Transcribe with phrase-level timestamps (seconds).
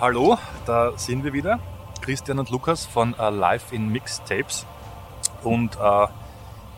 [0.00, 1.58] hallo, da sind wir wieder.
[2.02, 4.66] Christian und Lukas von äh, Live in Mixtapes.
[5.42, 6.06] Und äh,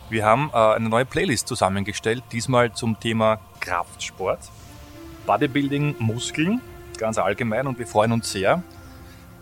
[0.09, 4.39] wir haben äh, eine neue Playlist zusammengestellt, diesmal zum Thema Kraftsport,
[5.25, 6.61] Bodybuilding, Muskeln,
[6.97, 7.67] ganz allgemein.
[7.67, 8.63] Und wir freuen uns sehr,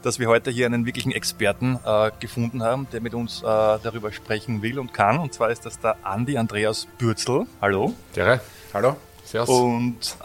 [0.01, 1.79] dass wir heute hier einen wirklichen Experten
[2.19, 5.17] gefunden haben, der mit uns darüber sprechen will und kann.
[5.17, 7.47] Und zwar ist das der Andi Andreas Bürzel.
[7.61, 7.93] Hallo.
[8.13, 8.39] Tere.
[8.73, 8.95] Hallo.
[9.25, 9.49] Servus.
[9.49, 10.17] Und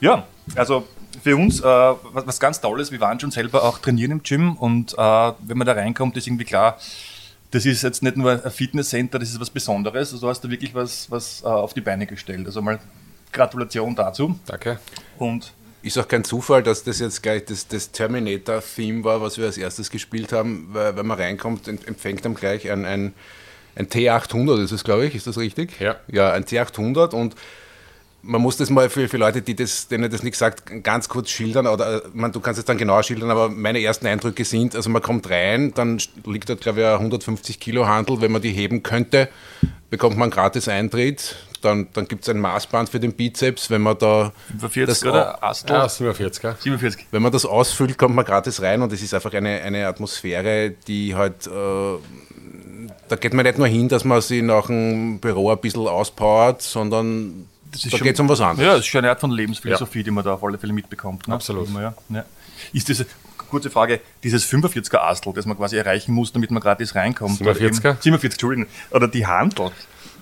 [0.00, 0.24] ja,
[0.56, 0.84] also
[1.22, 4.56] für uns äh, was, was, ganz Tolles, wir waren schon selber auch trainieren im Gym
[4.56, 6.78] und äh, wenn man da reinkommt, ist irgendwie klar,
[7.52, 10.12] das ist jetzt nicht nur ein Fitnesscenter, das ist was Besonderes.
[10.12, 12.46] Also du hast da wirklich was, was äh, auf die Beine gestellt.
[12.46, 12.80] Also mal
[13.30, 14.38] Gratulation dazu.
[14.46, 14.80] Danke.
[15.18, 19.46] Und ist auch kein Zufall, dass das jetzt gleich das, das Terminator-Theme war, was wir
[19.46, 23.14] als erstes gespielt haben, weil wenn man reinkommt, empfängt dann gleich ein, ein,
[23.74, 25.78] ein T800, ist es glaube ich, ist das richtig?
[25.80, 25.96] Ja.
[26.08, 27.34] Ja, ein T800 und
[28.22, 31.30] man muss das mal für, für Leute, die das, denen das nicht sagt, ganz kurz
[31.30, 31.66] schildern.
[31.66, 35.02] Oder man, du kannst es dann genauer schildern, aber meine ersten Eindrücke sind, also man
[35.02, 38.20] kommt rein, dann liegt dort, glaube ich, ein 150 Kilo Handel.
[38.20, 39.28] Wenn man die heben könnte,
[39.90, 41.36] bekommt man gratis Eintritt.
[41.62, 43.70] Dann, dann gibt es ein Maßband für den Bizeps.
[43.70, 47.06] Wenn man da 45 das, oder Astro, ja, 47, 47.
[47.10, 50.74] Wenn man das ausfüllt, kommt man gratis rein und es ist einfach eine, eine Atmosphäre,
[50.86, 51.46] die halt.
[51.46, 51.98] Äh,
[53.08, 56.62] da geht man nicht nur hin, dass man sich nach dem Büro ein bisschen auspowert,
[56.62, 57.46] sondern
[57.90, 58.66] da geht es um was anderes.
[58.66, 60.04] Ja, das ist schon eine Art von Lebensphilosophie, ja.
[60.04, 61.28] die man da auf alle Fälle mitbekommt.
[61.28, 61.34] Ne?
[61.34, 61.68] Absolut.
[61.74, 62.24] Ja, ja.
[62.72, 63.06] Ist diese,
[63.52, 67.40] kurze Frage, dieses 45er Astel, das man quasi erreichen muss, damit man gratis reinkommt.
[67.40, 67.96] 47er?
[68.00, 68.66] 47, Entschuldigung.
[68.90, 69.70] Oder die Handel.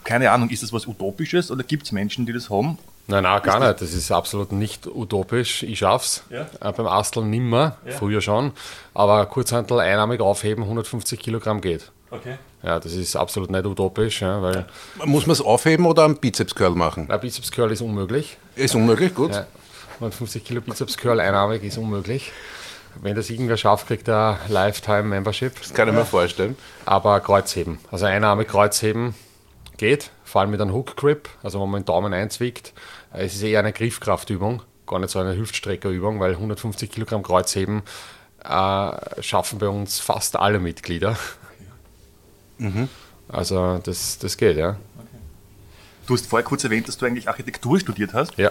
[0.02, 2.78] Keine Ahnung, ist das was Utopisches oder gibt es Menschen, die das haben?
[3.06, 3.80] Nein, nein, gar nicht.
[3.80, 5.62] Das ist absolut nicht utopisch.
[5.62, 6.24] Ich schaff's.
[6.30, 6.46] Ja.
[6.60, 7.92] Äh, beim Astel nimmer, ja.
[7.92, 8.52] früher schon.
[8.94, 11.92] Aber Kurzhantel einarmig aufheben, 150 Kilogramm geht.
[12.10, 12.38] Okay.
[12.62, 14.22] Ja, das ist absolut nicht utopisch.
[14.22, 14.66] Ja, weil
[15.04, 17.10] Muss man es aufheben oder einen Bizeps-Curl machen?
[17.10, 18.36] Ein Bizeps-Curl ist unmöglich.
[18.56, 19.32] Ist unmöglich, gut.
[19.32, 19.46] Ja,
[19.94, 22.32] 150 Kilo Bizeps-Curl einarmig ist unmöglich.
[23.00, 25.60] Wenn das irgendwer schafft, kriegt er Lifetime-Membership.
[25.60, 26.56] Das kann ich mir vorstellen.
[26.86, 29.14] Aber Kreuzheben, also einarmig Kreuzheben
[29.76, 32.72] geht, vor allem mit einem Hook-Grip, also wenn man den Daumen einzwickt.
[33.12, 37.82] Es ist eher eine Griffkraftübung, gar nicht so eine Hüftstreckerübung, weil 150 Kilogramm Kreuzheben
[38.44, 41.16] äh, schaffen bei uns fast alle Mitglieder.
[42.60, 42.88] Mhm.
[43.28, 44.70] Also das, das geht, ja.
[44.70, 45.18] Okay.
[46.06, 48.36] Du hast vorher kurz erwähnt, dass du eigentlich Architektur studiert hast.
[48.36, 48.50] Ja.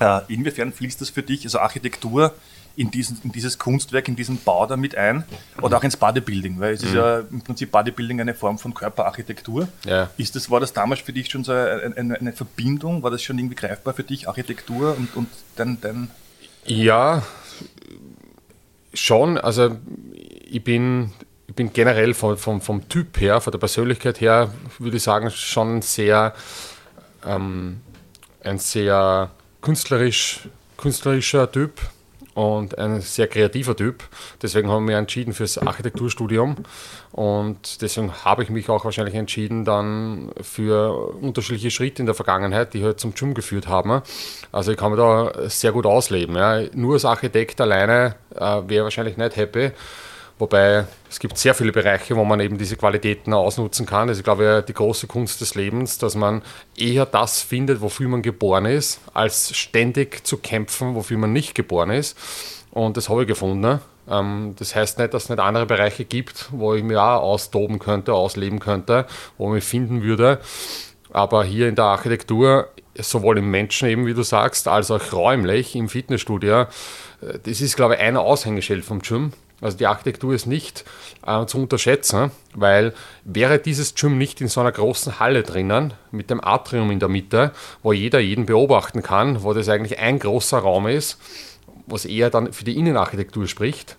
[0.00, 2.34] Äh, inwiefern fließt das für dich, also Architektur,
[2.76, 5.24] in, diesen, in dieses Kunstwerk, in diesen Bau damit ein
[5.62, 6.88] oder auch ins Bodybuilding, weil es mhm.
[6.88, 9.68] ist ja im Prinzip Bodybuilding eine Form von Körperarchitektur.
[9.84, 10.10] Ja.
[10.16, 13.02] Ist das, war das damals für dich schon so eine, eine, Verbindung?
[13.02, 16.10] War das schon irgendwie greifbar für dich, Architektur und, und dein, dein
[16.64, 17.22] Ja,
[18.92, 19.38] schon.
[19.38, 19.76] Also
[20.12, 21.12] ich bin
[21.54, 25.30] ich bin generell vom, vom, vom Typ her, von der Persönlichkeit her, würde ich sagen,
[25.30, 26.34] schon sehr
[27.24, 27.80] ähm,
[28.42, 29.30] ein sehr
[29.60, 31.80] künstlerisch, künstlerischer Typ
[32.34, 34.02] und ein sehr kreativer Typ.
[34.42, 36.56] Deswegen haben wir entschieden fürs Architekturstudium
[37.12, 42.74] und deswegen habe ich mich auch wahrscheinlich entschieden dann für unterschiedliche Schritte in der Vergangenheit,
[42.74, 44.02] die halt zum Gym geführt haben.
[44.50, 46.34] Also ich kann mir da sehr gut ausleben.
[46.34, 46.62] Ja.
[46.72, 49.70] Nur als Architekt alleine äh, wäre wahrscheinlich nicht happy.
[50.38, 54.08] Wobei es gibt sehr viele Bereiche, wo man eben diese Qualitäten ausnutzen kann.
[54.08, 56.42] Das ist, glaube ich, die große Kunst des Lebens, dass man
[56.76, 61.90] eher das findet, wofür man geboren ist, als ständig zu kämpfen, wofür man nicht geboren
[61.90, 62.18] ist.
[62.72, 63.80] Und das habe ich gefunden.
[64.10, 67.78] Ähm, das heißt nicht, dass es nicht andere Bereiche gibt, wo ich mich auch austoben
[67.78, 69.06] könnte, ausleben könnte,
[69.38, 70.40] wo ich mich finden würde.
[71.12, 75.76] Aber hier in der Architektur, sowohl im Menschen eben, wie du sagst, als auch räumlich
[75.76, 76.66] im Fitnessstudio, äh,
[77.44, 79.32] das ist, glaube ich, ein Aushängeschild vom Gym
[79.64, 80.84] also die Architektur ist nicht
[81.26, 82.92] äh, zu unterschätzen, weil
[83.24, 87.08] wäre dieses Gym nicht in so einer großen Halle drinnen, mit dem Atrium in der
[87.08, 87.52] Mitte,
[87.82, 91.18] wo jeder jeden beobachten kann, wo das eigentlich ein großer Raum ist,
[91.86, 93.96] was eher dann für die Innenarchitektur spricht,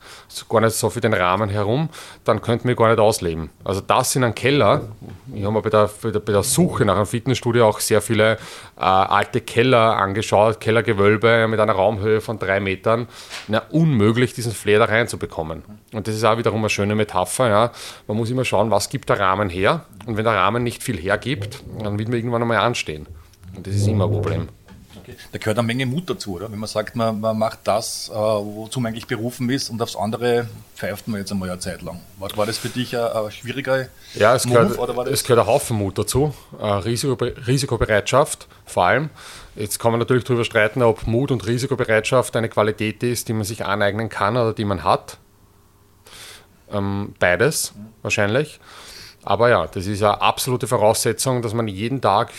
[0.50, 1.90] gar nicht so für den Rahmen herum,
[2.24, 3.50] dann könnten wir gar nicht ausleben.
[3.64, 4.90] Also das in einem Keller,
[5.34, 8.34] ich habe mir bei der, bei der, Suche nach einem Fitnessstudio auch sehr viele
[8.78, 13.08] äh, alte Keller angeschaut, Kellergewölbe mit einer Raumhöhe von drei Metern.
[13.48, 15.64] Na, unmöglich, diesen Flair da reinzubekommen.
[15.94, 17.50] Und das ist auch wiederum eine schöne Metapher.
[17.50, 17.72] Ja.
[18.08, 19.86] Man muss immer schauen, was gibt der Rahmen her.
[20.06, 23.08] Und wenn der Rahmen nicht viel hergibt, dann wird man irgendwann einmal anstehen.
[23.56, 24.48] Und das ist immer ein Problem.
[25.08, 25.18] Okay.
[25.32, 26.52] Da gehört eine Menge Mut dazu, oder?
[26.52, 29.96] Wenn man sagt, man, man macht das, äh, wozu man eigentlich berufen ist und aufs
[29.96, 32.02] andere pfeift man jetzt einmal eine Zeit lang.
[32.18, 35.48] War, war das für dich ein, ein schwieriger Ja, es Move, gehört, es gehört ein
[35.48, 36.34] Haufen Mut dazu.
[36.60, 39.10] Äh, Risiko, Risikobereitschaft vor allem.
[39.56, 43.44] Jetzt kann man natürlich darüber streiten, ob Mut und Risikobereitschaft eine Qualität ist, die man
[43.44, 45.20] sich aneignen kann oder die man hat.
[46.72, 47.88] Ähm, beides mhm.
[48.02, 48.60] wahrscheinlich.
[49.28, 52.32] Aber ja, das ist eine absolute Voraussetzung, dass man jeden Tag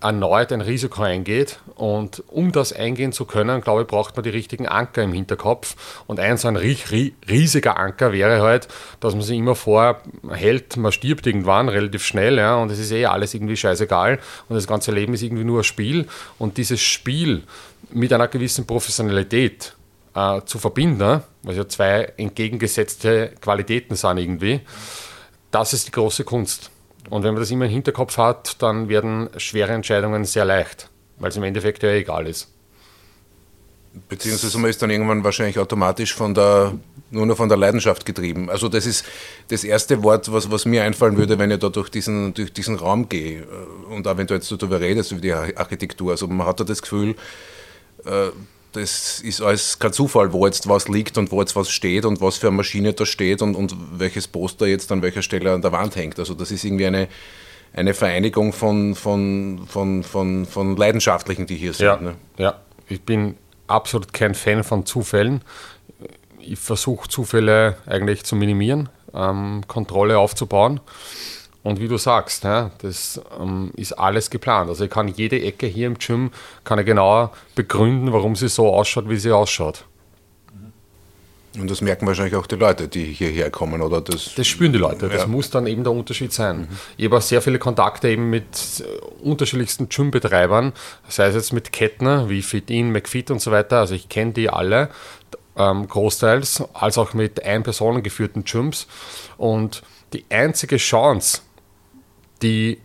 [0.00, 1.58] erneut ein Risiko eingeht.
[1.74, 6.02] Und um das eingehen zu können, glaube ich, braucht man die richtigen Anker im Hinterkopf.
[6.06, 8.68] Und ein so ein riesiger Anker wäre halt,
[9.00, 13.04] dass man sich immer vorhält, man stirbt irgendwann relativ schnell, ja, und es ist eh
[13.04, 14.18] alles irgendwie scheißegal.
[14.48, 16.08] Und das ganze Leben ist irgendwie nur ein Spiel.
[16.38, 17.42] Und dieses Spiel
[17.90, 19.74] mit einer gewissen Professionalität
[20.14, 24.60] äh, zu verbinden, was ja zwei entgegengesetzte Qualitäten sind irgendwie,
[25.50, 26.70] das ist die große Kunst.
[27.08, 31.30] Und wenn man das immer im Hinterkopf hat, dann werden schwere Entscheidungen sehr leicht, weil
[31.30, 32.48] es im Endeffekt ja egal ist.
[34.08, 36.74] Beziehungsweise man ist dann irgendwann wahrscheinlich automatisch von der,
[37.10, 38.48] nur noch von der Leidenschaft getrieben.
[38.48, 39.04] Also das ist
[39.48, 42.76] das erste Wort, was, was mir einfallen würde, wenn ich da durch diesen, durch diesen
[42.76, 43.44] Raum gehe.
[43.88, 46.12] Und auch wenn du jetzt darüber redest, über die Architektur.
[46.12, 47.16] Also man hat da das Gefühl,
[48.04, 48.28] äh,
[48.72, 52.20] das ist alles kein Zufall, wo jetzt was liegt und wo jetzt was steht und
[52.20, 55.62] was für eine Maschine da steht und, und welches Poster jetzt an welcher Stelle an
[55.62, 56.18] der Wand hängt.
[56.18, 57.08] Also das ist irgendwie eine,
[57.72, 61.86] eine Vereinigung von, von, von, von, von Leidenschaftlichen, die hier sind.
[61.86, 62.14] Ja, ne?
[62.38, 63.36] ja, ich bin
[63.66, 65.42] absolut kein Fan von Zufällen.
[66.38, 70.80] Ich versuche Zufälle eigentlich zu minimieren, ähm, Kontrolle aufzubauen.
[71.62, 74.70] Und wie du sagst, das ähm, ist alles geplant.
[74.70, 76.30] Also ich kann jede Ecke hier im Gym
[76.64, 79.84] kann ich genauer begründen, warum sie so ausschaut, wie sie ausschaut.
[81.58, 84.00] Und das merken wahrscheinlich auch die Leute, die hierher kommen, oder?
[84.00, 85.08] Das, das spüren die Leute.
[85.08, 85.26] Das ja.
[85.26, 86.60] muss dann eben der Unterschied sein.
[86.60, 86.68] Mhm.
[86.96, 88.44] Ich habe auch sehr viele Kontakte eben mit
[88.80, 88.84] äh,
[89.24, 90.72] unterschiedlichsten Gym-Betreibern,
[91.08, 93.80] sei es jetzt mit Ketten wie FitIn, McFit und so weiter.
[93.80, 94.90] Also ich kenne die alle
[95.56, 98.86] ähm, großteils, als auch mit ein-Personen geführten Gyms.
[99.36, 99.82] Und
[100.12, 101.42] die einzige Chance,
[102.42, 102.78] die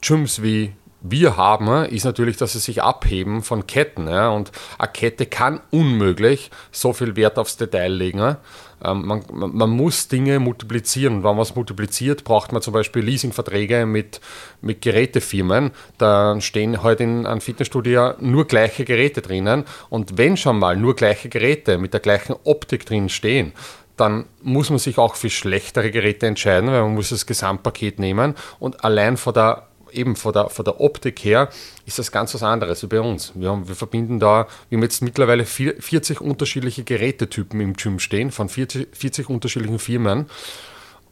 [0.00, 0.72] Gyms wie
[1.10, 4.08] wir haben, ist natürlich, dass sie sich abheben von Ketten.
[4.08, 4.30] Ja?
[4.30, 8.36] Und eine Kette kann unmöglich so viel Wert aufs Detail legen.
[8.84, 11.22] Ähm, man, man, muss Dinge multiplizieren.
[11.22, 14.20] Wenn man es multipliziert, braucht man zum Beispiel Leasingverträge mit,
[14.60, 15.70] mit Gerätefirmen.
[15.98, 19.64] Da stehen heute in einem Fitnessstudio nur gleiche Geräte drinnen.
[19.88, 23.52] Und wenn schon mal nur gleiche Geräte mit der gleichen Optik drin stehen,
[23.96, 28.34] dann muss man sich auch für schlechtere Geräte entscheiden, weil man muss das Gesamtpaket nehmen
[28.58, 31.48] und allein von der eben von der, von der Optik her
[31.86, 33.32] ist das ganz was anderes wie bei uns.
[33.34, 38.30] Wir, haben, wir verbinden da, wir haben jetzt mittlerweile 40 unterschiedliche Gerätetypen im Gym stehen,
[38.30, 40.26] von 40, 40 unterschiedlichen Firmen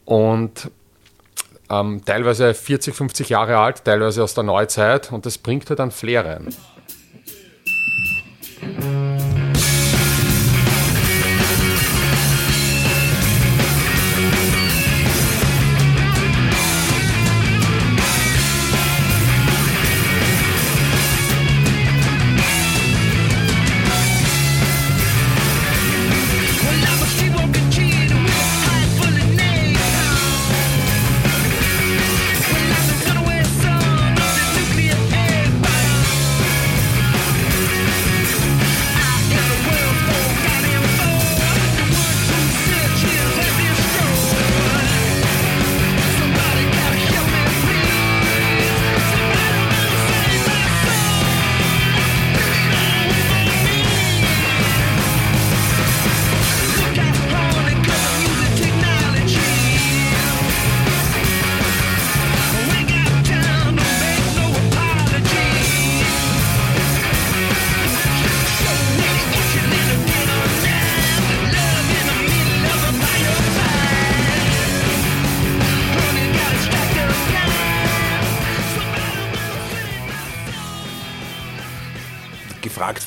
[0.05, 0.69] und
[1.69, 5.91] ähm, teilweise 40, 50 Jahre alt, teilweise aus der Neuzeit und das bringt halt dann
[5.91, 6.49] Flair rein.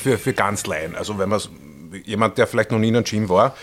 [0.09, 0.95] Für, für ganz Laien.
[0.95, 1.41] Also wenn man
[2.05, 3.55] jemand, der vielleicht noch nie in einem Gym war,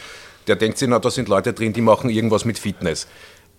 [0.47, 3.09] der denkt sich, na, da sind Leute drin, die machen irgendwas mit Fitness.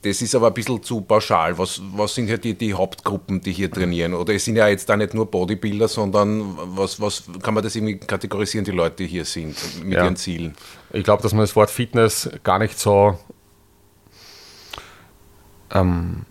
[0.03, 1.57] das ist aber ein bisschen zu pauschal.
[1.57, 4.13] Was, was sind hier die, die Hauptgruppen, die hier trainieren?
[4.13, 7.75] Oder es sind ja jetzt da nicht nur Bodybuilder, sondern was, was kann man das
[7.75, 10.05] irgendwie kategorisieren, die Leute, die hier sind, mit ja.
[10.05, 10.55] ihren Zielen?
[10.93, 13.17] Ich glaube, dass man das Wort Fitness gar nicht so
[15.73, 16.25] ähm,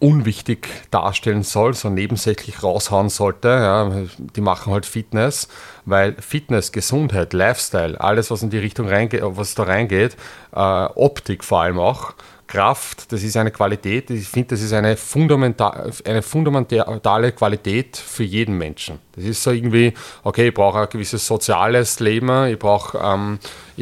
[0.00, 3.48] unwichtig darstellen soll, so nebensächlich raushauen sollte.
[3.48, 5.48] Ja, die machen halt Fitness,
[5.84, 10.16] weil Fitness, Gesundheit, Lifestyle, alles, was in die Richtung reingeht, was da reingeht,
[10.52, 12.14] äh, Optik vor allem auch,
[12.50, 18.24] Kraft, das ist eine Qualität, ich finde, das ist eine, fundamental, eine fundamentale Qualität für
[18.24, 18.98] jeden Menschen.
[19.14, 23.38] Das ist so irgendwie, okay, ich brauche ein gewisses soziales Leben, ich brauche ähm,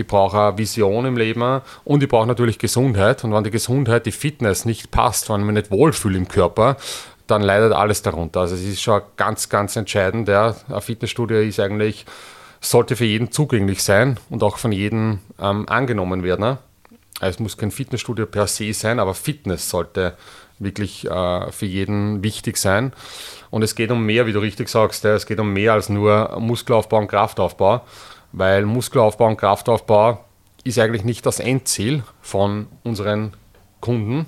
[0.06, 3.24] brauch eine Vision im Leben und ich brauche natürlich Gesundheit.
[3.24, 6.76] Und wenn die Gesundheit, die Fitness nicht passt, wenn mich nicht wohlfühle im Körper,
[7.26, 8.40] dann leidet alles darunter.
[8.40, 10.28] Also es ist schon ganz, ganz entscheidend.
[10.28, 10.54] Ja.
[10.68, 12.04] Ein Fitnessstudio ist eigentlich,
[12.60, 16.58] sollte für jeden zugänglich sein und auch von jedem ähm, angenommen werden.
[17.20, 20.16] Es muss kein Fitnessstudio per se sein, aber Fitness sollte
[20.58, 22.92] wirklich äh, für jeden wichtig sein.
[23.50, 26.36] Und es geht um mehr, wie du richtig sagst, es geht um mehr als nur
[26.38, 27.82] Muskelaufbau und Kraftaufbau,
[28.32, 30.24] weil Muskelaufbau und Kraftaufbau
[30.64, 33.32] ist eigentlich nicht das Endziel von unseren
[33.80, 34.26] Kunden.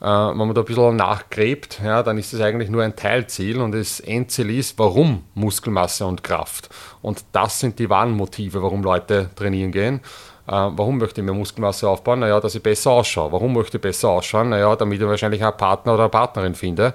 [0.00, 3.60] Äh, wenn man da ein bisschen nachgräbt, ja, dann ist es eigentlich nur ein Teilziel
[3.60, 6.70] und das Endziel ist, warum Muskelmasse und Kraft.
[7.02, 10.00] Und das sind die wahren Motive, warum Leute trainieren gehen.
[10.50, 12.20] Äh, warum möchte ich mehr Muskelmasse aufbauen?
[12.20, 13.30] Naja, dass ich besser ausschaue.
[13.30, 14.48] Warum möchte ich besser ausschauen?
[14.48, 16.86] Naja, damit ich wahrscheinlich einen Partner oder eine Partnerin finde.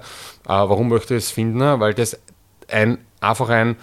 [0.44, 1.80] Äh, warum möchte ich es finden?
[1.80, 2.20] Weil das
[2.68, 3.76] ein, einfach ein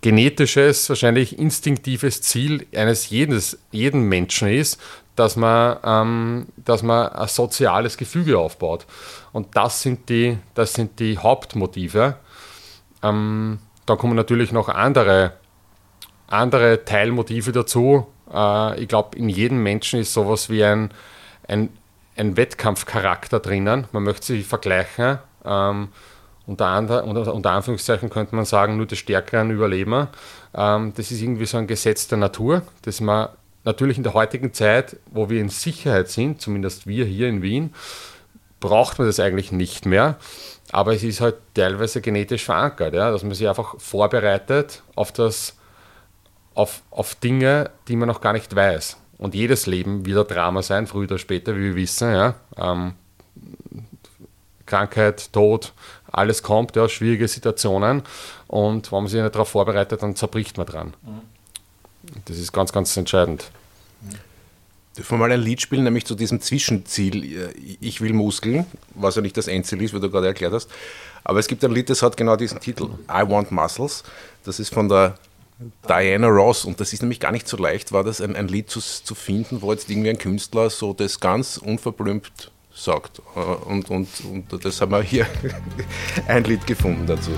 [0.00, 4.80] genetisches, wahrscheinlich instinktives Ziel eines jedes, jeden Menschen ist,
[5.16, 8.86] dass man, ähm, dass man ein soziales Gefüge aufbaut.
[9.32, 12.16] Und das sind die, das sind die Hauptmotive.
[13.02, 15.34] Ähm, da kommen natürlich noch andere,
[16.26, 20.90] andere Teilmotive dazu, äh, ich glaube, in jedem Menschen ist sowas wie ein,
[21.46, 21.70] ein,
[22.16, 23.86] ein Wettkampfcharakter drinnen.
[23.92, 25.18] Man möchte sich vergleichen.
[25.44, 25.88] Ähm,
[26.46, 30.08] unter, andre, unter, unter, Anführungszeichen könnte man sagen, nur die Stärkeren überleben.
[30.54, 33.28] Ähm, das ist irgendwie so ein Gesetz der Natur, das man
[33.64, 37.74] natürlich in der heutigen Zeit, wo wir in Sicherheit sind, zumindest wir hier in Wien,
[38.60, 40.16] braucht man das eigentlich nicht mehr.
[40.72, 45.57] Aber es ist halt teilweise genetisch verankert, ja, dass man sich einfach vorbereitet auf das
[46.58, 48.96] auf, auf Dinge, die man noch gar nicht weiß.
[49.16, 52.12] Und jedes Leben wird ein Drama sein, früher oder später, wie wir wissen.
[52.12, 52.34] Ja?
[52.56, 52.94] Ähm,
[54.66, 55.72] Krankheit, Tod,
[56.10, 58.02] alles kommt, ja, schwierige Situationen.
[58.48, 60.94] Und wenn man sich nicht darauf vorbereitet, dann zerbricht man dran.
[62.24, 63.52] Das ist ganz, ganz entscheidend.
[64.96, 69.22] Dürfen wir mal ein Lied spielen, nämlich zu diesem Zwischenziel, ich will Muskeln, was ja
[69.22, 70.68] nicht das Endziel ist, wie du gerade erklärt hast.
[71.22, 74.02] Aber es gibt ein Lied, das hat genau diesen Titel, I Want Muscles.
[74.44, 75.14] Das ist von der
[75.88, 78.70] Diana Ross, und das ist nämlich gar nicht so leicht, war das ein, ein Lied
[78.70, 83.20] zu, zu finden, wo jetzt irgendwie ein Künstler so das ganz unverblümt sagt.
[83.34, 85.26] Äh, und, und, und das haben wir hier
[86.28, 87.32] ein Lied gefunden dazu.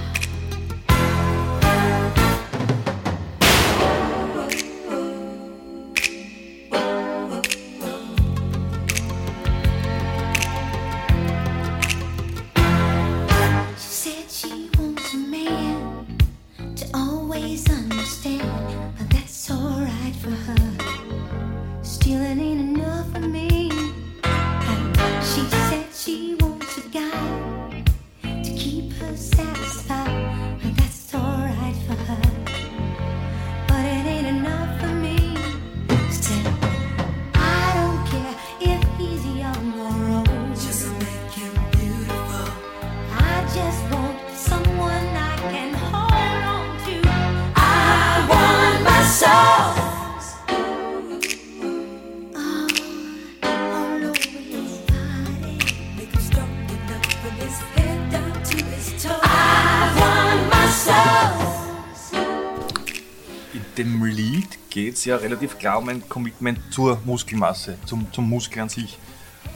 [65.61, 68.99] Klar um ein Commitment zur Muskelmasse, zum, zum Muskel an sich.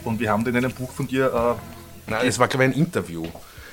[0.03, 1.57] Und wir haben da in einem Buch von dir.
[2.07, 3.25] Äh, Nein, es war, glaube ich, ein Interview.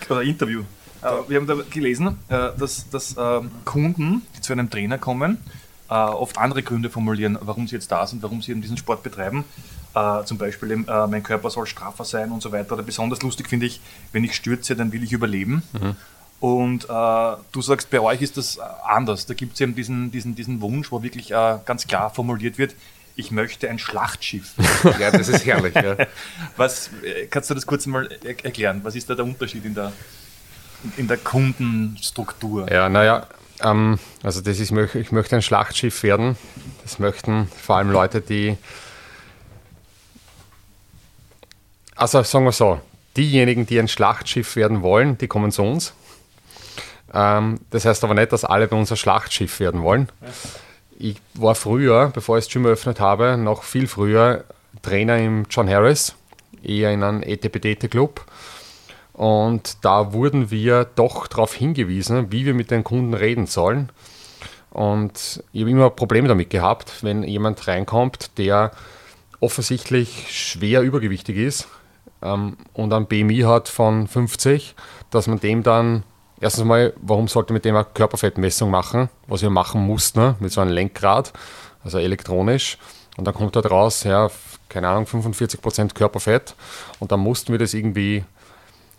[0.09, 0.63] Oder Interview.
[1.03, 5.39] Äh, wir haben da gelesen, äh, dass, dass ähm, Kunden, die zu einem Trainer kommen,
[5.89, 9.03] äh, oft andere Gründe formulieren, warum sie jetzt da sind, warum sie eben diesen Sport
[9.03, 9.45] betreiben.
[9.95, 12.73] Uh, zum Beispiel, uh, mein Körper soll straffer sein und so weiter.
[12.73, 13.79] Oder besonders lustig finde ich,
[14.13, 15.63] wenn ich stürze, dann will ich überleben.
[15.75, 15.97] Mhm.
[16.43, 19.27] Und äh, du sagst, bei euch ist das äh, anders.
[19.27, 22.75] Da gibt es eben diesen, diesen, diesen Wunsch, wo wirklich äh, ganz klar formuliert wird,
[23.15, 24.55] ich möchte ein Schlachtschiff.
[24.99, 25.73] ja, das ist herrlich.
[25.77, 25.97] Ja.
[26.57, 28.81] Was, äh, kannst du das kurz mal erklären?
[28.83, 29.93] Was ist da der Unterschied in der,
[30.97, 32.69] in der Kundenstruktur?
[32.73, 33.29] Ja, naja,
[33.63, 36.37] ähm, also das ist, ich möchte ein Schlachtschiff werden.
[36.83, 38.59] Das möchten vor allem Leute, die
[41.95, 42.81] Also sagen wir so,
[43.17, 45.95] diejenigen, die ein Schlachtschiff werden wollen, die kommen zu uns.
[47.13, 50.09] Ähm, das heißt aber nicht, dass alle bei uns ein Schlachtschiff werden wollen.
[50.99, 54.45] Ich war früher, bevor ich das Gym eröffnet habe, noch viel früher
[54.83, 56.15] Trainer im John Harris,
[56.63, 58.25] eher in einem ETPDT-Club.
[59.13, 63.91] Und da wurden wir doch darauf hingewiesen, wie wir mit den Kunden reden sollen.
[64.71, 68.73] Und ich habe immer Probleme damit gehabt, wenn jemand reinkommt, der
[69.41, 71.69] offensichtlich schwer übergewichtig ist
[72.23, 74.75] ähm, und ein BMI hat von 50,
[75.11, 76.05] dass man dem dann
[76.43, 80.37] erstens mal, warum sollte man mit dem eine Körperfettmessung machen, was wir machen mussten, ne,
[80.41, 81.33] mit so einem Lenkrad,
[81.85, 82.79] also elektronisch.
[83.17, 84.31] Und dann kommt da raus, ja,
[84.69, 86.55] keine Ahnung, 45% Körperfett.
[86.99, 88.25] Und dann mussten wir das irgendwie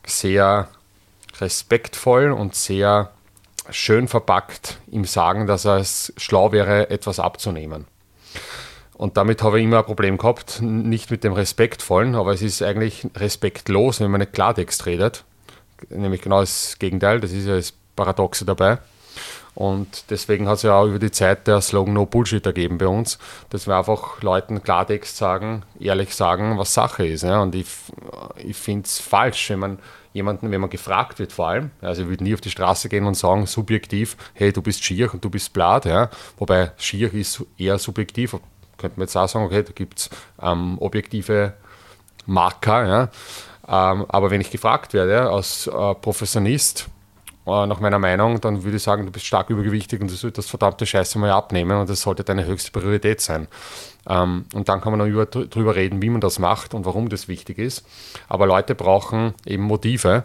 [0.06, 0.68] sehr
[1.40, 3.12] respektvoll und sehr
[3.70, 7.86] schön verpackt ihm sagen, dass es schlau wäre, etwas abzunehmen.
[8.94, 12.62] Und damit habe ich immer ein Problem gehabt, nicht mit dem Respektvollen, aber es ist
[12.62, 15.24] eigentlich respektlos, wenn man nicht Klartext redet.
[15.90, 18.80] Nämlich genau das Gegenteil, das ist ja das Paradoxe dabei.
[19.56, 22.88] Und deswegen hat es ja auch über die Zeit der Slogan No Bullshit ergeben bei
[22.88, 27.24] uns, dass wir einfach Leuten Klartext sagen, ehrlich sagen, was Sache ist.
[27.24, 27.42] Ja.
[27.42, 27.68] Und ich,
[28.38, 29.80] ich finde es falsch, wenn man
[30.12, 33.06] jemanden, wenn man gefragt wird vor allem, also ich würde nie auf die Straße gehen
[33.06, 36.10] und sagen, subjektiv, hey, du bist schier und du bist blatt, ja.
[36.38, 38.38] wobei schier ist eher subjektiv,
[38.78, 40.10] könnte man jetzt auch sagen, okay, da gibt es
[40.42, 41.54] ähm, objektive
[42.26, 43.10] Marker, ja.
[43.68, 46.90] Ähm, aber wenn ich gefragt werde als äh, Professionist,
[47.46, 50.46] äh, nach meiner Meinung, dann würde ich sagen, du bist stark übergewichtig und du solltest
[50.46, 53.48] das verdammte Scheiße mal abnehmen und das sollte deine höchste Priorität sein.
[54.08, 57.28] Ähm, und dann kann man noch über, reden, wie man das macht und warum das
[57.28, 57.86] wichtig ist.
[58.30, 60.24] Aber Leute brauchen eben Motive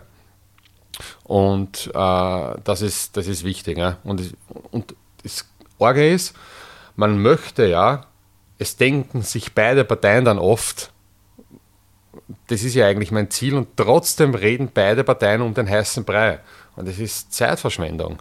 [1.25, 3.79] und äh, das, ist, das ist wichtig.
[3.79, 3.99] Ja?
[4.05, 4.35] Und,
[4.71, 5.45] und das
[5.79, 6.37] Orge ist,
[6.97, 8.07] man möchte ja,
[8.59, 10.93] es denken sich beide Parteien dann oft,
[12.49, 16.41] das ist ja eigentlich mein Ziel und trotzdem reden beide Parteien um den heißen Brei.
[16.77, 18.19] Und das ist Zeitverschwendung.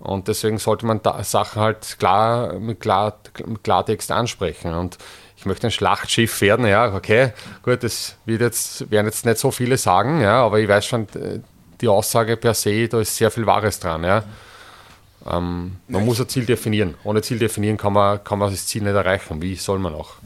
[0.00, 4.74] Und deswegen sollte man Sachen halt klar mit, klar mit Klartext ansprechen.
[4.74, 4.98] Und
[5.36, 9.50] ich möchte ein Schlachtschiff werden, ja, okay, gut, das wird jetzt, werden jetzt nicht so
[9.50, 11.06] viele sagen, ja, aber ich weiß schon,
[11.80, 14.24] die Aussage per se, da ist sehr viel Wahres dran, ja.
[15.26, 16.94] Ähm, man muss ein Ziel definieren.
[17.04, 19.40] Ohne Ziel definieren kann man, kann man das Ziel nicht erreichen.
[19.40, 20.16] Wie soll man auch?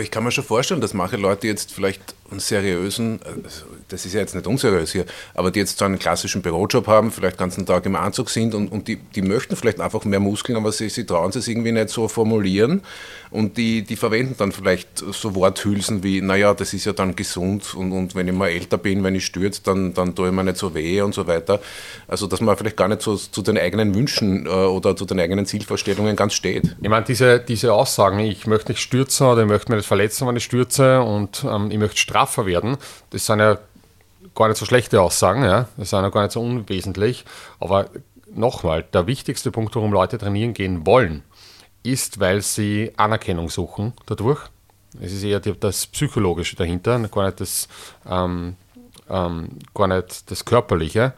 [0.00, 4.14] Ich kann mir schon vorstellen, dass manche Leute jetzt vielleicht einen seriösen, also das ist
[4.14, 7.40] ja jetzt nicht unseriös hier, aber die jetzt so einen klassischen Bürojob haben, vielleicht den
[7.40, 10.72] ganzen Tag im Anzug sind und, und die, die möchten vielleicht einfach mehr Muskeln, aber
[10.72, 12.82] sie, sie trauen es irgendwie nicht so formulieren
[13.30, 17.74] und die, die verwenden dann vielleicht so Worthülsen wie, naja, das ist ja dann gesund
[17.74, 20.44] und, und wenn ich mal älter bin, wenn ich stürze, dann, dann tue ich mir
[20.44, 21.60] nicht so weh und so weiter.
[22.08, 25.20] Also, dass man vielleicht gar nicht so zu den eigenen Wünschen äh, oder zu den
[25.20, 26.76] eigenen Zielvorstellungen ganz steht.
[26.80, 30.26] Ich meine, diese, diese Aussagen, ich möchte nicht stürzen oder ich möchte mich nicht verletzen,
[30.26, 32.76] wenn ich stürze und ähm, ich möchte strafen, straffer werden.
[33.10, 33.58] Das sind ja
[34.34, 35.66] gar nicht so schlechte Aussagen, ja.
[35.76, 37.24] das sind ja gar nicht so unwesentlich.
[37.58, 37.88] Aber
[38.32, 41.22] nochmal, der wichtigste Punkt, warum Leute trainieren gehen wollen,
[41.82, 44.40] ist, weil sie Anerkennung suchen dadurch.
[45.00, 47.68] Es ist eher das Psychologische dahinter, gar nicht das,
[48.08, 48.56] ähm,
[49.08, 51.14] ähm, gar nicht das Körperliche.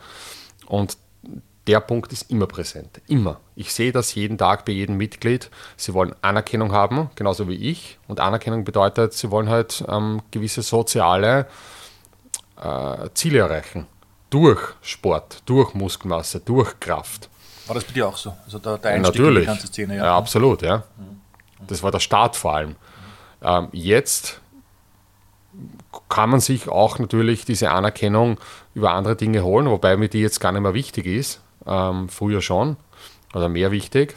[0.66, 0.96] Und
[1.66, 3.00] der Punkt ist immer präsent.
[3.06, 3.38] Immer.
[3.54, 5.50] Ich sehe das jeden Tag bei jedem Mitglied.
[5.76, 7.98] Sie wollen Anerkennung haben, genauso wie ich.
[8.08, 11.46] Und Anerkennung bedeutet, sie wollen halt ähm, gewisse soziale
[12.60, 13.86] äh, Ziele erreichen.
[14.30, 17.28] Durch Sport, durch Muskelmasse, durch Kraft.
[17.66, 18.34] War das bei dir auch so?
[18.44, 19.36] Also der, der Einstieg natürlich.
[19.36, 19.96] in die ganze Szene?
[19.96, 20.82] Ja, ja absolut, ja.
[21.68, 22.74] Das war der Start vor allem.
[23.40, 24.40] Ähm, jetzt
[26.08, 28.40] kann man sich auch natürlich diese Anerkennung
[28.74, 32.40] über andere Dinge holen, wobei mir die jetzt gar nicht mehr wichtig ist ähm, früher
[32.40, 32.76] schon
[33.34, 34.16] oder mehr wichtig.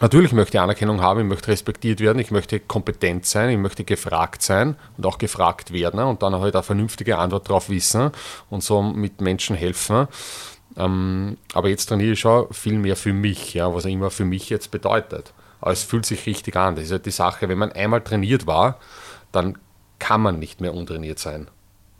[0.00, 3.84] Natürlich möchte ich Anerkennung haben, ich möchte respektiert werden, ich möchte kompetent sein, ich möchte
[3.84, 8.10] gefragt sein und auch gefragt werden und dann halt eine vernünftige Antwort darauf wissen
[8.50, 10.08] und so mit Menschen helfen.
[10.76, 14.48] Ähm, aber jetzt trainiere ich schon viel mehr für mich, ja, was immer für mich
[14.50, 15.34] jetzt bedeutet.
[15.60, 16.74] Aber es fühlt sich richtig an.
[16.74, 18.80] Das ist halt die Sache, wenn man einmal trainiert war,
[19.30, 19.58] dann
[20.00, 21.48] kann man nicht mehr untrainiert sein.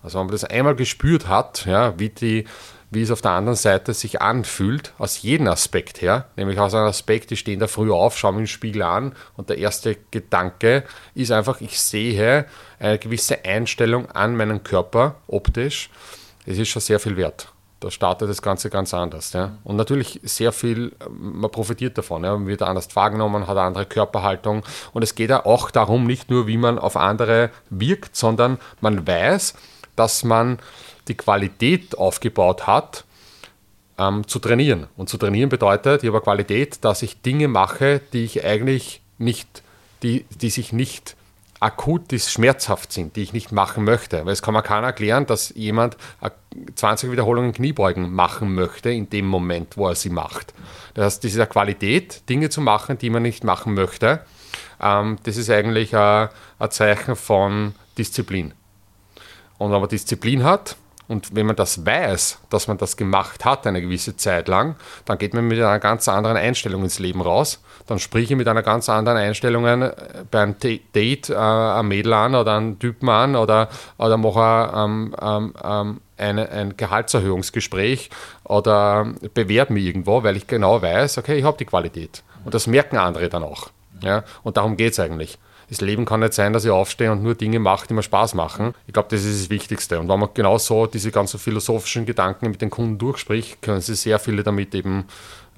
[0.02, 2.46] Also wenn man das einmal gespürt hat, ja, wie die
[2.92, 6.26] wie es auf der anderen Seite sich anfühlt, aus jedem Aspekt her.
[6.36, 9.48] Nämlich aus einem Aspekt, ich stehe da früh auf, schaue mir den Spiegel an und
[9.48, 12.44] der erste Gedanke ist einfach, ich sehe
[12.78, 15.88] eine gewisse Einstellung an meinen Körper optisch.
[16.44, 17.48] Es ist schon sehr viel wert.
[17.80, 19.32] Da startet das Ganze ganz anders.
[19.32, 19.56] Ja.
[19.64, 22.24] Und natürlich sehr viel, man profitiert davon.
[22.24, 22.36] Ja.
[22.36, 24.64] Man wird anders wahrgenommen, hat eine andere Körperhaltung.
[24.92, 29.06] Und es geht ja auch darum, nicht nur, wie man auf andere wirkt, sondern man
[29.06, 29.54] weiß,
[29.96, 30.58] dass man
[31.08, 33.04] die Qualität aufgebaut hat,
[33.98, 34.86] ähm, zu trainieren.
[34.96, 39.62] Und zu trainieren bedeutet, ich habe Qualität, dass ich Dinge mache, die ich eigentlich nicht,
[40.02, 41.16] die, die sich nicht
[41.60, 44.24] akut, die schmerzhaft sind, die ich nicht machen möchte.
[44.24, 45.96] Weil es kann man keiner erklären, dass jemand
[46.74, 50.54] 20 Wiederholungen Kniebeugen machen möchte in dem Moment, wo er sie macht.
[50.94, 54.24] Das heißt, diese Qualität, Dinge zu machen, die man nicht machen möchte,
[54.80, 58.54] ähm, das ist eigentlich ein, ein Zeichen von Disziplin.
[59.58, 60.76] Und wenn man Disziplin hat,
[61.12, 65.18] und wenn man das weiß, dass man das gemacht hat eine gewisse Zeit lang, dann
[65.18, 67.62] geht man mit einer ganz anderen Einstellung ins Leben raus.
[67.86, 69.94] Dann spreche ich mit einer ganz anderen Einstellung äh,
[70.30, 75.54] beim Date äh, ein Mädel an oder einen Typen an oder, oder mache ähm, ähm,
[75.62, 78.08] ähm eine, ein Gehaltserhöhungsgespräch
[78.44, 82.22] oder bewerbe mich irgendwo, weil ich genau weiß, okay, ich habe die Qualität.
[82.44, 83.70] Und das merken andere dann auch.
[84.02, 84.22] Ja?
[84.44, 85.38] Und darum geht es eigentlich
[85.72, 88.34] das Leben kann nicht sein, dass ich aufstehe und nur Dinge mache, die mir Spaß
[88.34, 88.74] machen.
[88.86, 89.98] Ich glaube, das ist das Wichtigste.
[89.98, 93.94] Und wenn man genau so diese ganzen philosophischen Gedanken mit den Kunden durchspricht, können sie
[93.94, 95.04] sehr viele damit eben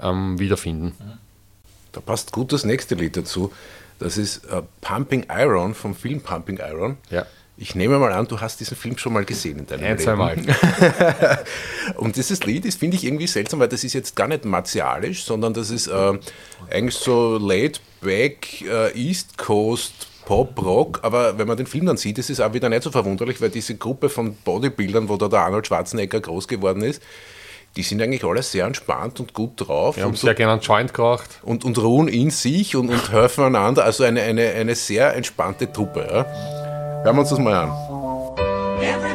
[0.00, 0.94] ähm, wiederfinden.
[1.90, 3.52] Da passt gut das nächste Lied dazu.
[3.98, 6.96] Das ist uh, Pumping Iron vom Film Pumping Iron.
[7.10, 7.26] Ja.
[7.56, 10.02] Ich nehme mal an, du hast diesen Film schon mal gesehen in deinem Ein, Leben.
[10.02, 10.36] zweimal.
[11.96, 15.24] und dieses Lied, das finde ich irgendwie seltsam, weil das ist jetzt gar nicht martialisch,
[15.24, 16.18] sondern das ist äh,
[16.70, 21.98] eigentlich so laid back äh, East Coast Pop, Rock, aber wenn man den Film dann
[21.98, 25.28] sieht, ist es auch wieder nicht so verwunderlich, weil diese Gruppe von Bodybuildern, wo da
[25.28, 27.02] der Arnold Schwarzenegger groß geworden ist,
[27.76, 29.96] die sind eigentlich alle sehr entspannt und gut drauf.
[29.96, 31.40] Haben und sehr gerne einen Joint geraucht.
[31.42, 33.84] Und, und ruhen in sich und, und helfen einander.
[33.84, 36.06] Also eine, eine, eine sehr entspannte Truppe.
[36.08, 36.63] Ja.
[37.04, 39.13] Hören wir uns das mal an.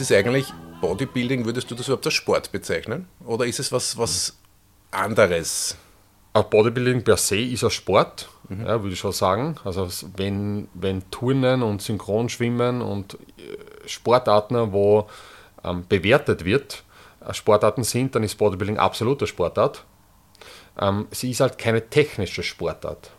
[0.00, 0.46] Ist es eigentlich
[0.80, 3.06] Bodybuilding, würdest du das überhaupt als Sport bezeichnen?
[3.26, 4.34] Oder ist es was, was
[4.90, 5.76] anderes?
[6.32, 9.56] Bodybuilding per se ist ein Sport, ja, würde ich schon sagen.
[9.62, 15.06] Also wenn, wenn Turnen und Synchronschwimmen und äh, Sportarten, wo
[15.64, 16.82] ähm, bewertet wird,
[17.22, 19.84] äh, Sportarten sind, dann ist Bodybuilding absolut eine Sportart.
[20.80, 23.10] Ähm, sie ist halt keine technische Sportart.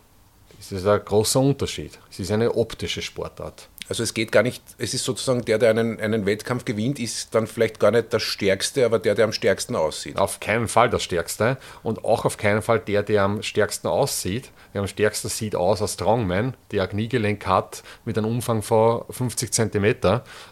[0.56, 2.00] Das ist ein großer Unterschied.
[2.10, 3.68] Es ist eine optische Sportart.
[3.92, 7.34] Also es geht gar nicht, es ist sozusagen der, der einen, einen Wettkampf gewinnt, ist
[7.34, 10.16] dann vielleicht gar nicht der Stärkste, aber der, der am stärksten aussieht.
[10.16, 14.50] Auf keinen Fall der Stärkste und auch auf keinen Fall der, der am stärksten aussieht.
[14.72, 19.04] Der am stärksten sieht aus als Strongman, der ein Kniegelenk hat mit einem Umfang von
[19.10, 19.96] 50 cm,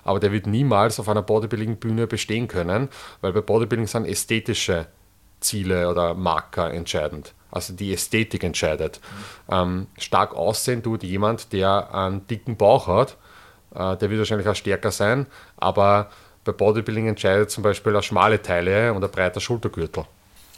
[0.04, 2.90] aber der wird niemals auf einer Bodybuilding-Bühne bestehen können,
[3.22, 4.88] weil bei Bodybuilding sind ästhetische
[5.40, 7.32] Ziele oder Marker entscheidend.
[7.50, 9.00] Also die Ästhetik entscheidet.
[9.50, 13.16] Ähm, stark aussehen tut jemand, der einen dicken Bauch hat,
[13.74, 16.10] der wird wahrscheinlich auch stärker sein, aber
[16.44, 20.04] bei Bodybuilding entscheidet zum Beispiel eine schmale Teile und ein breiter Schultergürtel.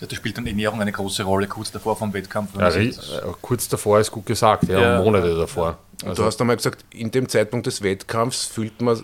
[0.00, 2.50] Ja, da spielt dann Ernährung eine große Rolle, kurz davor vom Wettkampf.
[2.54, 2.92] wenn Ja, äh,
[3.40, 5.02] kurz davor ist gut gesagt, ja, Ja.
[5.02, 5.78] Monate davor.
[6.02, 9.00] Und Also, du hast einmal gesagt, in dem Zeitpunkt des Wettkampfs fühlt man,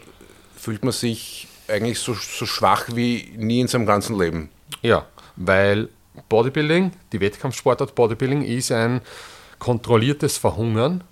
[0.57, 4.49] fühlt man sich eigentlich so, so schwach wie nie in seinem ganzen Leben.
[4.83, 5.88] ja, weil
[6.29, 9.01] Bodybuilding, die Wettkampfsportart Bodybuilding ist ein
[9.61, 11.05] kontrolliertes Verhungern, äh,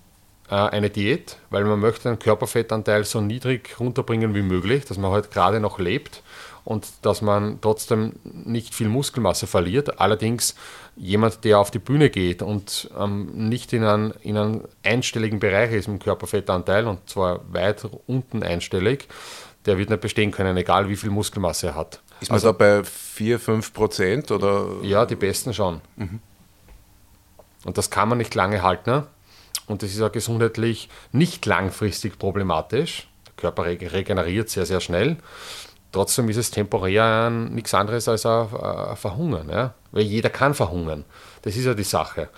[0.55, 5.31] eine Diät, weil man möchte den Körperfettanteil so niedrig runterbringen wie möglich, dass man halt
[5.31, 6.23] gerade noch lebt
[6.63, 9.99] und dass man trotzdem nicht viel Muskelmasse verliert.
[9.99, 10.55] Allerdings
[10.95, 15.71] jemand, der auf die Bühne geht und ähm, nicht in einen, in einen einstelligen Bereich
[15.71, 19.07] ist im Körperfettanteil und zwar weit unten einstellig,
[19.65, 22.01] der wird nicht bestehen können, egal wie viel Muskelmasse er hat.
[22.19, 24.67] Ist man da bei 4, 5 Prozent oder?
[24.81, 25.81] Ja, die besten schon.
[27.63, 29.03] Und das kann man nicht lange halten.
[29.67, 33.07] Und das ist auch gesundheitlich nicht langfristig problematisch.
[33.27, 35.17] Der Körper reg- regeneriert sehr, sehr schnell.
[35.91, 39.49] Trotzdem ist es temporär nichts anderes als ein, ein Verhungern.
[39.49, 39.73] Ja?
[39.91, 41.05] Weil jeder kann verhungern.
[41.41, 42.29] Das ist ja die Sache.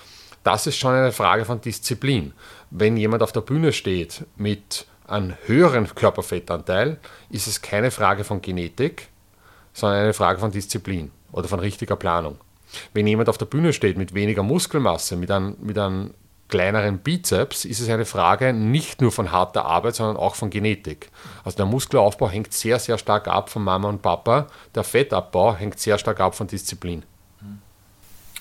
[0.44, 2.34] Das ist schon eine Frage von Disziplin.
[2.72, 6.98] Wenn jemand auf der Bühne steht mit einen höheren Körperfettanteil,
[7.30, 9.10] ist es keine Frage von Genetik,
[9.74, 12.38] sondern eine Frage von Disziplin oder von richtiger Planung.
[12.94, 16.14] Wenn jemand auf der Bühne steht mit weniger Muskelmasse, mit einem, mit einem
[16.50, 21.10] kleineren Bizeps, ist es eine Frage nicht nur von harter Arbeit, sondern auch von Genetik.
[21.44, 24.48] Also der Muskelaufbau hängt sehr, sehr stark ab von Mama und Papa.
[24.76, 27.04] Der Fettabbau hängt sehr stark ab von Disziplin.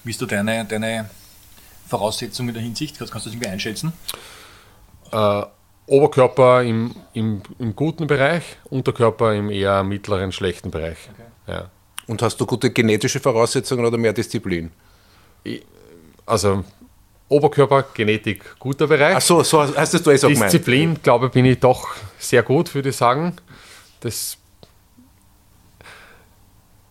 [0.05, 1.11] Wie ist da deine, deine
[1.87, 2.99] Voraussetzungen in der Hinsicht?
[2.99, 3.92] Kannst, kannst du das irgendwie einschätzen?
[5.12, 5.42] Äh,
[5.87, 10.99] Oberkörper im, im, im guten Bereich, Unterkörper im eher mittleren, schlechten Bereich.
[11.47, 11.71] Ja.
[12.07, 14.71] Und hast du gute genetische Voraussetzungen oder mehr Disziplin?
[16.27, 16.64] Also
[17.28, 19.16] Oberkörper, Genetik, guter Bereich.
[19.16, 20.52] Ach so, so hast du es auch gemeint.
[20.52, 21.88] Disziplin, glaube ich, bin ich doch
[22.18, 23.36] sehr gut, würde ich sagen.
[24.00, 24.38] Das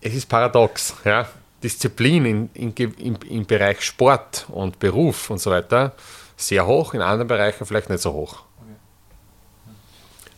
[0.02, 0.96] es ist paradox.
[1.04, 1.28] Ja?
[1.64, 5.94] Disziplin in, in, im, im Bereich Sport und Beruf und so weiter
[6.38, 8.44] sehr hoch, in anderen Bereichen vielleicht nicht so hoch.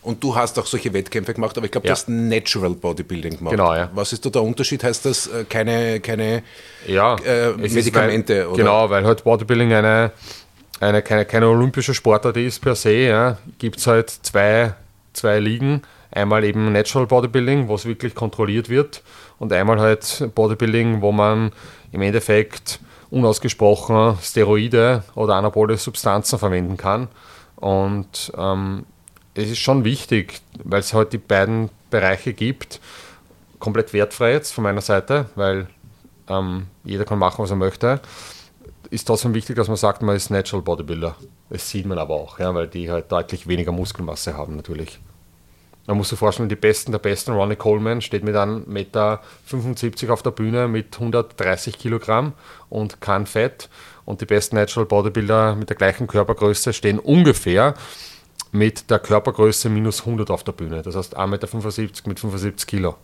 [0.02, 1.92] Und du hast auch solche Wettkämpfe gemacht, aber ich glaube, Ja.
[1.92, 3.52] du hast Natural Bodybuilding gemacht.
[3.52, 3.90] Genau, ja.
[3.94, 4.82] Was ist da der Unterschied?
[4.82, 6.42] Heißt das äh, keine, keine
[6.86, 8.56] Ja, Äh, Medikamente, oder?
[8.56, 10.12] Genau, weil halt Bodybuilding eine,
[10.80, 12.92] eine, keine, keine olympische Sportart ist per se.
[12.92, 13.36] Ja.
[13.58, 14.72] Gibt es halt zwei,
[15.12, 15.82] zwei Ligen.
[16.12, 19.02] Einmal eben Natural Bodybuilding, wo es wirklich kontrolliert wird.
[19.38, 21.52] Und einmal halt Bodybuilding, wo man
[21.92, 27.08] im Endeffekt unausgesprochen Steroide oder anabole Substanzen verwenden kann.
[27.56, 28.86] Und ähm,
[29.34, 32.80] es ist schon wichtig, weil es halt die beiden Bereiche gibt,
[33.58, 35.68] komplett wertfrei jetzt von meiner Seite, weil
[36.28, 38.00] ähm, jeder kann machen, was er möchte.
[38.90, 41.14] Ist trotzdem wichtig, dass man sagt, man ist Natural Bodybuilder.
[41.48, 44.98] Das sieht man aber auch, ja, weil die halt deutlich weniger Muskelmasse haben natürlich.
[45.86, 50.10] Man muss sich vorstellen, die Besten der Besten, Ronnie Coleman, steht mit einem Meter 75
[50.10, 52.32] auf der Bühne mit 130 Kilogramm
[52.68, 53.68] und kein Fett.
[54.04, 57.74] Und die besten Natural Bodybuilder mit der gleichen Körpergröße stehen ungefähr
[58.52, 60.82] mit der Körpergröße minus 100 auf der Bühne.
[60.82, 62.96] Das heißt 1,75 Meter mit 75 Kilo.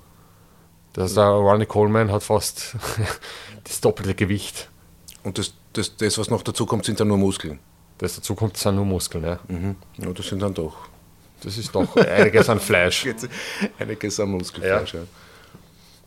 [0.93, 2.77] Das heißt, der Ronnie Coleman hat fast
[3.65, 4.69] das doppelte Gewicht.
[5.23, 7.59] Und das, das, das, was noch dazu kommt, sind dann nur Muskeln.
[7.99, 9.25] Das dazu kommt, sind nur Muskeln.
[9.25, 9.39] Ja.
[9.99, 10.77] Ja, das sind dann doch
[11.43, 13.07] Das ist doch einiges an Fleisch.
[13.79, 14.95] einiges an Muskelfleisch.
[14.95, 15.01] Ja.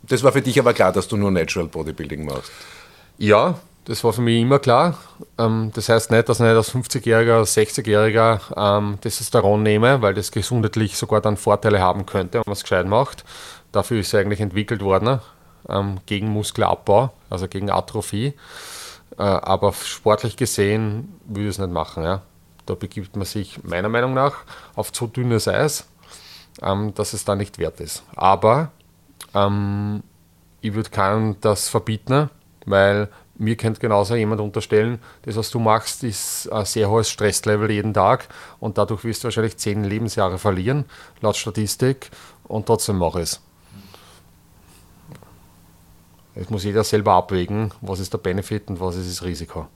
[0.02, 2.50] Das war für dich aber klar, dass du nur Natural Bodybuilding machst.
[3.18, 4.98] Ja, das war für mich immer klar.
[5.38, 10.14] Ähm, das heißt nicht, dass ich nicht als 50-Jähriger, als 60-Jähriger ähm, Testosteron nehme, weil
[10.14, 13.24] das gesundheitlich sogar dann Vorteile haben könnte, wenn man es gescheit macht.
[13.72, 15.20] Dafür ist es eigentlich entwickelt worden,
[15.68, 18.34] ähm, gegen Muskelabbau, also gegen Atrophie.
[19.18, 22.20] Äh, aber sportlich gesehen würde ich es nicht machen.
[22.66, 24.34] Da begibt man sich meiner Meinung nach
[24.76, 25.88] auf zu dünnes Eis,
[26.62, 28.02] ähm, dass es da nicht wert ist.
[28.14, 28.70] Aber
[29.32, 32.30] ich würde keinem das verbieten,
[32.66, 33.08] weil
[33.40, 37.94] mir könnte genauso jemand unterstellen, das, was du machst, ist ein sehr hohes Stresslevel jeden
[37.94, 38.28] Tag
[38.60, 40.84] und dadurch wirst du wahrscheinlich zehn Lebensjahre verlieren,
[41.20, 42.10] laut Statistik,
[42.44, 43.40] und trotzdem mache ich es.
[46.34, 49.68] Es muss jeder selber abwägen, was ist der Benefit und was ist das Risiko.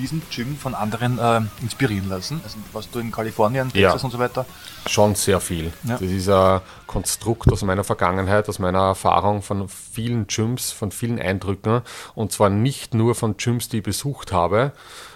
[0.00, 2.40] Diesem Gym von anderen ähm, inspirieren lassen?
[2.42, 3.88] Also warst du in Kalifornien, Ja.
[3.90, 4.46] Texas und so weiter?
[4.86, 5.72] Schon sehr viel.
[5.84, 5.98] Ja.
[5.98, 11.20] Das ist ein Konstrukt aus meiner Vergangenheit, aus meiner Erfahrung von vielen Gyms, von vielen
[11.20, 11.82] Eindrücken.
[12.14, 14.72] Und zwar nicht nur von Gyms, die ich besucht habe,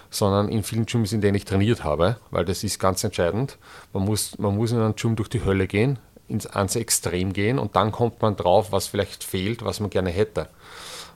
[0.09, 3.57] sondern in vielen Gyms, in denen ich trainiert habe, weil das ist ganz entscheidend.
[3.93, 7.59] Man muss, man muss in einem Gym durch die Hölle gehen, ins, ans Extrem gehen
[7.59, 10.47] und dann kommt man drauf, was vielleicht fehlt, was man gerne hätte.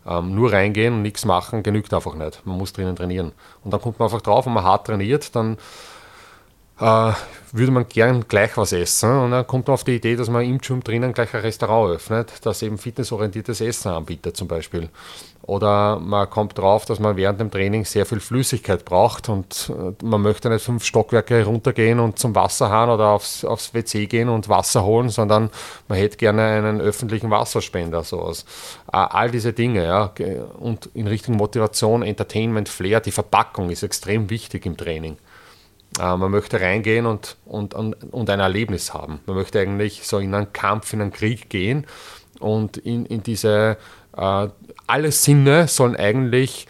[0.06, 2.46] Ähm, nur reingehen und nichts machen genügt einfach nicht.
[2.46, 3.34] Man muss drinnen trainieren.
[3.64, 5.58] Und dann kommt man einfach drauf, wenn man hart trainiert, dann
[6.80, 7.14] äh,
[7.52, 10.44] würde man gern gleich was essen und dann kommt man auf die Idee, dass man
[10.44, 14.90] im Gym drinnen gleich ein Restaurant öffnet, das eben fitnessorientiertes Essen anbietet zum Beispiel.
[15.42, 20.06] Oder man kommt drauf, dass man während dem Training sehr viel Flüssigkeit braucht und äh,
[20.06, 24.48] man möchte nicht fünf Stockwerke runtergehen und zum Wasserhahn oder aufs, aufs WC gehen und
[24.48, 25.50] Wasser holen, sondern
[25.88, 28.46] man hätte gerne einen öffentlichen Wasserspender, sowas.
[28.94, 30.14] Äh, All diese Dinge, ja.
[30.60, 35.18] Und in Richtung Motivation, Entertainment, Flair, die Verpackung ist extrem wichtig im Training.
[36.00, 39.20] Äh, man möchte reingehen und, und, und, ein Erlebnis haben.
[39.26, 41.86] Man möchte eigentlich so in einen Kampf, in einen Krieg gehen
[42.40, 43.78] und in, in diese,
[44.16, 44.48] äh,
[44.88, 46.68] alle Sinne sollen eigentlich,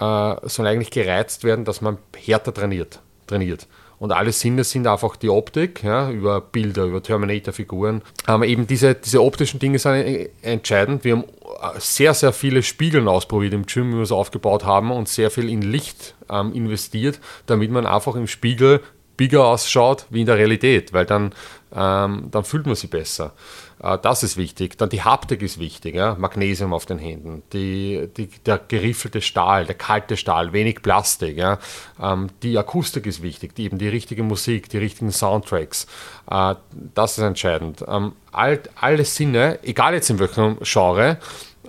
[0.00, 3.00] äh, sollen eigentlich gereizt werden, dass man härter trainiert.
[3.26, 3.66] trainiert.
[3.98, 8.02] Und alle Sinne sind einfach die Optik, ja, über Bilder, über Terminator-Figuren.
[8.26, 11.04] Aber eben diese, diese optischen Dinge sind entscheidend.
[11.04, 14.92] Wir haben äh, sehr, sehr viele Spiegeln ausprobiert im Gym, wie wir es aufgebaut haben
[14.92, 18.80] und sehr viel in Licht ähm, investiert, damit man einfach im Spiegel
[19.16, 21.34] bigger ausschaut wie in der Realität, weil dann,
[21.74, 23.34] ähm, dann fühlt man sich besser.
[23.82, 24.76] Äh, das ist wichtig.
[24.78, 26.16] Dann die Haptik ist wichtig, ja?
[26.18, 31.36] Magnesium auf den Händen, die, die, der geriffelte Stahl, der kalte Stahl, wenig Plastik.
[31.36, 31.58] Ja?
[32.00, 35.86] Ähm, die Akustik ist wichtig, die, eben die richtige Musik, die richtigen Soundtracks.
[36.30, 36.54] Äh,
[36.94, 37.84] das ist entscheidend.
[37.86, 41.18] Ähm, all, alle Sinne, egal jetzt in welchem Genre,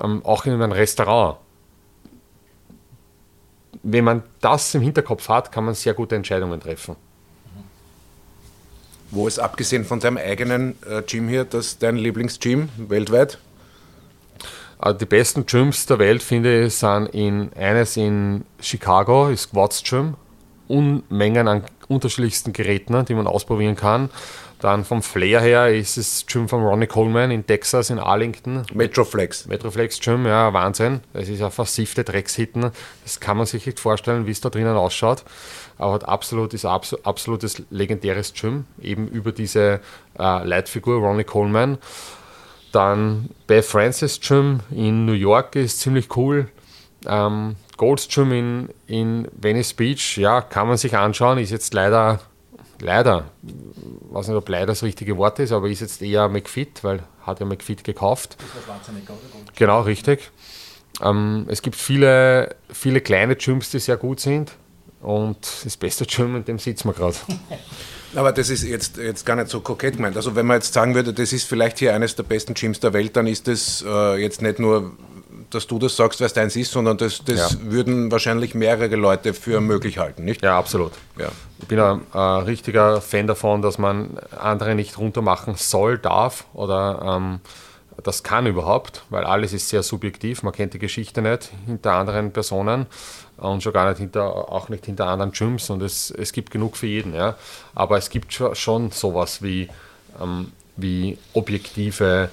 [0.01, 1.37] ähm, auch in einem Restaurant,
[3.83, 6.95] wenn man das im Hinterkopf hat, kann man sehr gute Entscheidungen treffen.
[9.11, 13.39] Wo ist abgesehen von deinem eigenen äh, Gym hier, das dein Lieblingsgym weltweit?
[14.81, 19.83] Äh, Die besten Gyms der Welt, finde ich, sind in, eines in Chicago, ist Watts
[19.83, 20.15] Gym.
[20.69, 24.09] Unmengen an unterschiedlichsten Geräten, die man ausprobieren kann.
[24.59, 28.63] Dann vom Flair her ist es Gym von Ronnie Coleman in Texas, in Arlington.
[28.73, 29.47] Metroflex.
[29.47, 30.99] Metroflex Gym, ja, Wahnsinn.
[31.13, 32.71] Das ist ja versiffte Dreckshitten.
[33.03, 35.23] Das kann man sich nicht vorstellen, wie es da drinnen ausschaut.
[35.77, 39.79] Aber hat absolut, ist abso, absolutes legendäres Gym, eben über diese
[40.19, 41.77] äh, Leitfigur Ronnie Coleman.
[42.73, 46.49] Dann Beth Francis Gym in New York ist ziemlich cool.
[47.05, 52.19] Ähm, Gold's Gym in, in Venice Beach, ja, kann man sich anschauen, ist jetzt leider,
[52.81, 53.25] leider,
[54.11, 57.39] weiß nicht, ob leider das richtige Wort ist, aber ist jetzt eher McFit, weil hat
[57.39, 58.37] ja McFit gekauft.
[59.55, 60.31] Genau, richtig.
[61.01, 64.51] Ähm, es gibt viele, viele kleine Gyms, die sehr gut sind.
[65.01, 67.15] Und das beste Gym, in dem sitzen wir gerade.
[68.15, 70.17] Aber das ist jetzt, jetzt gar nicht so kokett gemeint.
[70.17, 72.91] Also wenn man jetzt sagen würde, das ist vielleicht hier eines der besten Gyms der
[72.93, 74.91] Welt, dann ist das äh, jetzt nicht nur,
[75.49, 77.57] dass du das sagst, es deins ist, sondern das, das Ja.
[77.71, 80.41] würden wahrscheinlich mehrere Leute für möglich halten, nicht?
[80.41, 80.91] Ja, absolut.
[81.17, 81.29] Ja.
[81.61, 87.01] Ich bin ein äh, richtiger Fan davon, dass man andere nicht runtermachen soll, darf oder
[87.17, 87.39] ähm,
[88.03, 90.41] das kann überhaupt, weil alles ist sehr subjektiv.
[90.43, 92.85] Man kennt die Geschichte nicht hinter anderen Personen
[93.35, 96.77] und schon gar nicht hinter, auch nicht hinter anderen Gyms und es, es gibt genug
[96.77, 97.13] für jeden.
[97.13, 97.35] Ja.
[97.75, 99.67] Aber es gibt schon, schon sowas wie,
[100.21, 102.29] ähm, wie objektive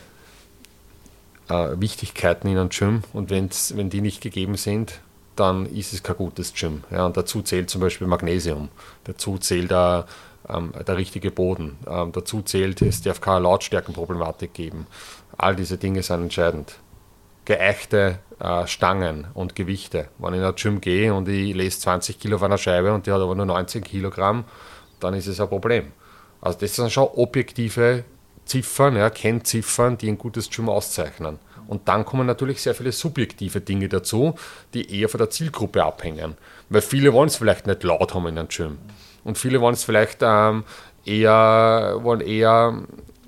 [1.49, 5.01] äh, Wichtigkeiten in einem Gym und wenn's, wenn die nicht gegeben sind,
[5.37, 6.85] dann ist es kein gutes Gym.
[6.91, 8.69] Ja, und dazu zählt zum Beispiel Magnesium,
[9.05, 10.07] dazu zählt der,
[10.49, 14.87] ähm, der richtige Boden, ähm, dazu zählt, es darf keine Lautstärkenproblematik geben.
[15.37, 16.77] All diese Dinge sind entscheidend.
[17.45, 20.09] Geeichte äh, Stangen und Gewichte.
[20.19, 23.07] Wenn ich in ein Gym gehe und ich lese 20 Kilo auf einer Scheibe und
[23.07, 24.45] die hat aber nur 19 Kilogramm,
[24.99, 25.93] dann ist es ein Problem.
[26.41, 28.05] Also das sind schon objektive
[28.47, 31.39] Ziffern, ja, Kennziffern, die ein gutes Gym auszeichnen.
[31.69, 34.37] Und dann kommen natürlich sehr viele subjektive Dinge dazu,
[34.73, 36.37] die eher von der Zielgruppe abhängen.
[36.69, 38.79] Weil viele wollen es vielleicht nicht laut haben in einem Gym.
[39.25, 40.65] Und viele wollen es vielleicht ähm,
[41.05, 42.83] eher, wollen eher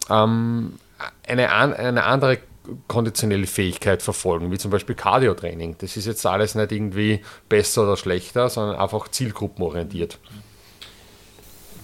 [0.08, 0.78] ähm,
[1.26, 2.38] eine, eine andere
[2.86, 5.76] konditionelle Fähigkeit verfolgen, wie zum Beispiel Cardio-Training.
[5.78, 10.18] Das ist jetzt alles nicht irgendwie besser oder schlechter, sondern einfach zielgruppenorientiert.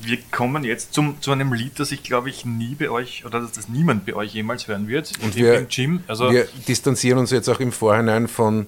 [0.05, 3.41] Wir kommen jetzt zum, zu einem Lied, das ich glaube ich nie bei euch oder
[3.41, 5.13] dass das niemand bei euch jemals hören wird.
[5.23, 6.05] Und wir- im Gym.
[6.07, 8.67] Also Wir distanzieren uns jetzt auch im Vorhinein von,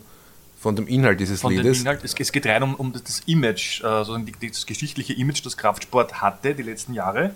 [0.59, 1.81] von dem Inhalt dieses von dem Liedes.
[1.81, 2.01] Inhalt.
[2.05, 6.55] Es, es geht rein um, um das, Image, die, das geschichtliche Image, das Kraftsport hatte
[6.55, 7.33] die letzten Jahre.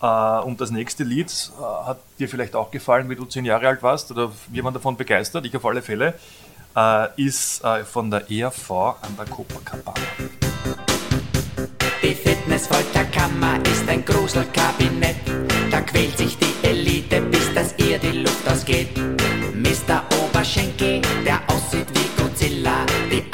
[0.00, 0.06] Äh,
[0.44, 3.82] und das nächste Lied äh, hat dir vielleicht auch gefallen, wie du zehn Jahre alt
[3.82, 6.14] warst, oder wir waren davon begeistert, ich auf alle Fälle,
[7.16, 9.96] ist von der ERV an der Copacabana.
[12.02, 12.14] Die
[13.16, 15.16] Fitnessfolterkammer ist ein Gruselkabinett.
[15.70, 18.88] Da quält sich die Elite, bis dass ihr die Luft ausgeht.
[19.54, 20.02] Mr.
[20.22, 22.84] Oberschenkel, der aussieht wie Godzilla.
[23.10, 23.24] Die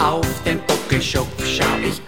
[0.00, 2.00] Auf dem Buckelschopf schau ich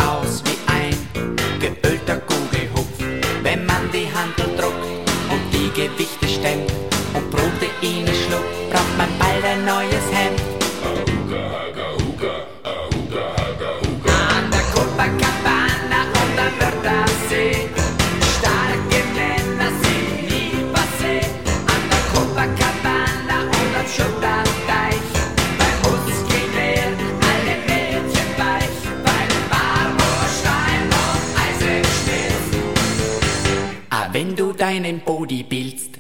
[34.72, 35.98] deinen Body bildst.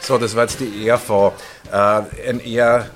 [0.00, 1.32] So, das war jetzt die ERV.
[1.72, 1.76] Äh,
[2.28, 2.90] ein eher,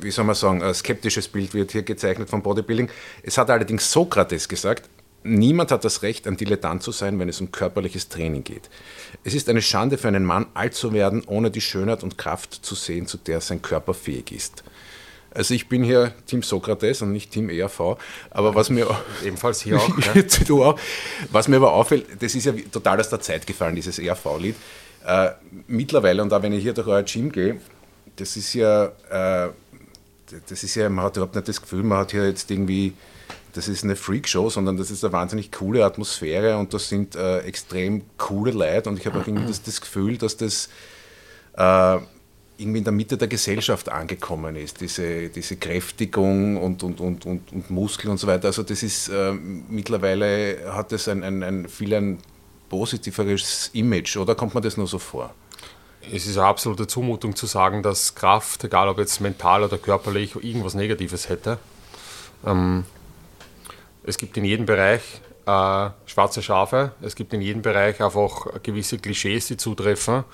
[0.00, 2.88] wie soll man sagen, skeptisches Bild wird hier gezeichnet vom Bodybuilding.
[3.24, 4.88] Es hat allerdings Sokrates gesagt,
[5.24, 8.70] niemand hat das Recht, ein Dilettant zu sein, wenn es um körperliches Training geht.
[9.24, 12.54] Es ist eine Schande für einen Mann, alt zu werden, ohne die Schönheit und Kraft
[12.54, 14.62] zu sehen, zu der sein Körper fähig ist.
[15.38, 17.96] Also ich bin hier Team Sokrates und nicht Team ERV,
[18.30, 18.88] aber was mir
[19.24, 19.88] Ebenfalls hier auch.
[20.16, 20.22] Ja.
[20.46, 20.80] du auch.
[21.30, 24.56] Was mir aber auffällt, das ist ja total aus der Zeit gefallen, dieses ERV-Lied.
[25.06, 25.30] Äh,
[25.68, 27.60] mittlerweile, und auch wenn ich hier durch euer Gym gehe,
[28.16, 29.50] das ist ja, äh,
[30.48, 32.94] das ist ja, man hat überhaupt nicht das Gefühl, man hat hier jetzt irgendwie,
[33.52, 37.42] das ist eine Freakshow, sondern das ist eine wahnsinnig coole Atmosphäre und das sind äh,
[37.42, 40.68] extrem coole Leute und ich habe auch irgendwie das, das Gefühl, dass das
[41.56, 41.98] äh,
[42.58, 47.52] irgendwie in der Mitte der Gesellschaft angekommen ist, diese, diese Kräftigung und, und, und, und,
[47.52, 48.48] und Muskeln und so weiter.
[48.48, 52.18] Also das ist äh, mittlerweile hat es ein, ein, ein viel ein
[52.68, 55.34] positiveres Image, oder kommt man das nur so vor?
[56.12, 60.34] Es ist eine absolute Zumutung zu sagen, dass Kraft, egal ob jetzt mental oder körperlich,
[60.34, 61.58] irgendwas Negatives hätte.
[62.44, 62.84] Ähm,
[64.02, 65.02] es gibt in jedem Bereich
[65.46, 70.24] äh, schwarze Schafe, es gibt in jedem Bereich einfach gewisse Klischees, die zutreffen,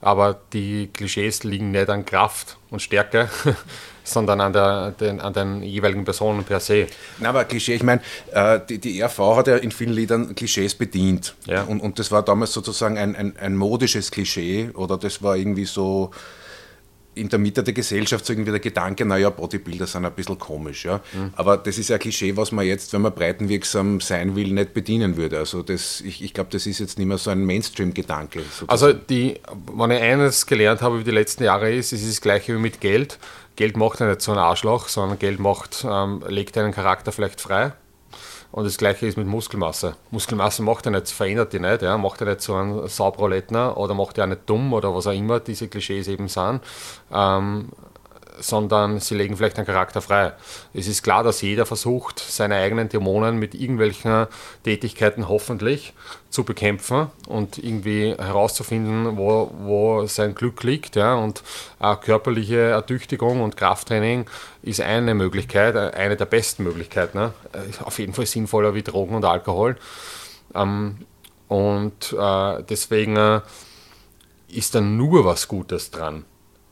[0.00, 3.28] aber die Klischees liegen nicht an Kraft und Stärke,
[4.04, 6.86] sondern an, der, den, an den jeweiligen Personen per se.
[7.18, 8.00] Na, aber Klischee, ich meine,
[8.32, 11.34] äh, die, die RV hat ja in vielen Liedern Klischees bedient.
[11.46, 11.62] Ja.
[11.62, 15.64] Und, und das war damals sozusagen ein, ein, ein modisches Klischee oder das war irgendwie
[15.64, 16.10] so
[17.16, 20.84] in der Mitte der Gesellschaft so irgendwie der Gedanke, naja, Bodybuilder sind ein bisschen komisch.
[20.84, 21.00] Ja?
[21.34, 24.74] Aber das ist ja ein Klischee, was man jetzt, wenn man breitenwirksam sein will, nicht
[24.74, 25.38] bedienen würde.
[25.38, 28.42] Also das, ich, ich glaube, das ist jetzt nicht mehr so ein Mainstream-Gedanke.
[28.66, 29.40] Also, die,
[29.74, 32.60] wenn ich eines gelernt habe über die letzten Jahre, ist, es ist das Gleiche wie
[32.60, 33.18] mit Geld.
[33.56, 37.72] Geld macht nicht so ein Arschloch, sondern Geld macht, ähm, legt deinen Charakter vielleicht frei.
[38.56, 39.96] Und das Gleiche ist mit Muskelmasse.
[40.10, 43.92] Muskelmasse macht ja nicht, verändert die nicht, ja, macht ja nicht so einen Sauprolettner oder
[43.92, 46.62] macht ja auch nicht dumm oder was auch immer diese Klischees eben sind.
[47.12, 47.68] Ähm,
[48.38, 50.32] sondern sie legen vielleicht einen Charakter frei.
[50.74, 54.26] Es ist klar, dass jeder versucht, seine eigenen Dämonen mit irgendwelchen
[54.64, 55.92] Tätigkeiten hoffentlich
[56.30, 60.96] zu bekämpfen und irgendwie herauszufinden, wo, wo sein Glück liegt.
[60.96, 61.14] Ja?
[61.14, 61.42] Und
[61.80, 64.26] äh, körperliche Ertüchtigung und Krafttraining
[64.62, 67.18] ist eine Möglichkeit, eine der besten Möglichkeiten.
[67.18, 67.32] Ne?
[67.52, 69.76] Äh, Auf jeden Fall sinnvoller wie Drogen und Alkohol.
[70.54, 70.98] Ähm,
[71.48, 73.40] und äh, deswegen äh,
[74.48, 76.24] ist da nur was Gutes dran.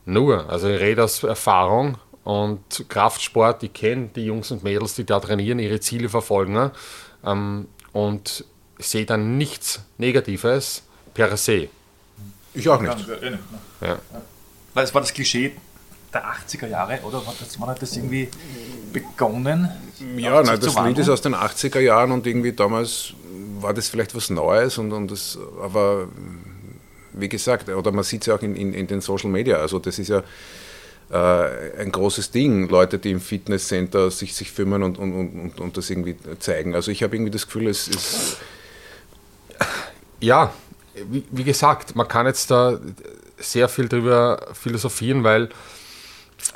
[0.05, 0.49] Nur.
[0.49, 5.19] Also ich rede aus Erfahrung und Kraftsport, ich kenne die Jungs und Mädels, die da
[5.19, 6.71] trainieren, ihre Ziele verfolgen
[7.23, 8.45] ähm, und
[8.77, 10.83] sehe dann nichts Negatives
[11.13, 11.69] per se.
[12.53, 12.95] ich auch nicht.
[13.81, 13.99] Ja.
[14.73, 15.55] Weil es war das Klischee
[16.13, 17.25] der 80er Jahre, oder?
[17.25, 18.29] War das, wann hat das irgendwie
[18.91, 19.69] begonnen?
[20.17, 23.13] Ja, nein, das Lied ist aus den 80er Jahren und irgendwie damals
[23.59, 26.07] war das vielleicht was Neues und, und das, aber
[27.17, 29.79] wie gesagt, oder man sieht es ja auch in, in, in den Social Media, also
[29.79, 30.23] das ist ja
[31.11, 35.77] äh, ein großes Ding, Leute, die im Fitnesscenter sich, sich filmen und, und, und, und,
[35.77, 36.73] das irgendwie zeigen.
[36.73, 38.37] Also ich habe irgendwie das Gefühl, es ist,
[40.19, 40.53] Ja,
[40.95, 42.79] wie, wie gesagt, man kann jetzt da
[43.37, 45.49] sehr viel drüber philosophieren, weil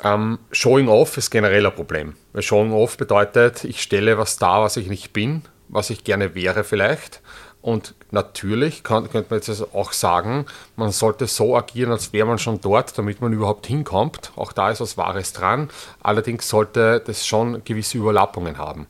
[0.02, 2.14] ähm, Showing Off ist generell ein Problem.
[2.32, 6.34] Weil Showing Off bedeutet, ich stelle was dar, was ich nicht bin, was ich gerne
[6.34, 7.20] wäre vielleicht.
[7.62, 10.46] Und natürlich kann, könnte man jetzt also auch sagen,
[10.76, 14.32] man sollte so agieren, als wäre man schon dort, damit man überhaupt hinkommt.
[14.36, 15.68] Auch da ist was Wahres dran.
[16.02, 18.86] Allerdings sollte das schon gewisse Überlappungen haben.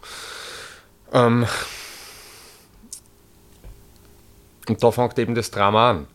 [1.12, 1.46] Ähm,
[4.68, 6.06] und da fängt eben das Drama an.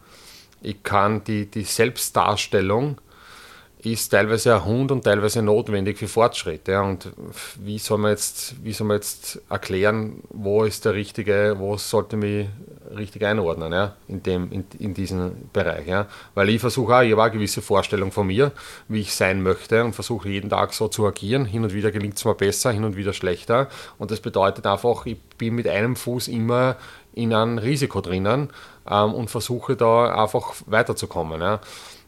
[0.62, 3.00] Ich kann die, die Selbstdarstellung
[3.94, 6.68] ist teilweise ein Hund und teilweise notwendig für Fortschritt.
[6.68, 6.82] Ja.
[6.82, 7.12] Und
[7.60, 12.18] wie soll, man jetzt, wie soll man jetzt erklären, wo ist der richtige, wo sollte
[12.18, 12.48] mich
[12.96, 15.88] richtig einordnen ja, in, dem, in, in diesem Bereich.
[15.88, 16.08] Ja.
[16.34, 18.52] Weil ich versuche auch, ich habe eine gewisse Vorstellung von mir,
[18.88, 21.46] wie ich sein möchte und versuche jeden Tag so zu agieren.
[21.46, 23.70] Hin und wieder gelingt es mir besser, hin und wieder schlechter.
[23.98, 26.78] Und das bedeutet einfach, ich bin mit einem Fuß immer
[27.14, 28.50] in einem Risiko drinnen
[28.90, 31.42] ähm, und versuche da einfach weiterzukommen.
[31.42, 31.60] Ja.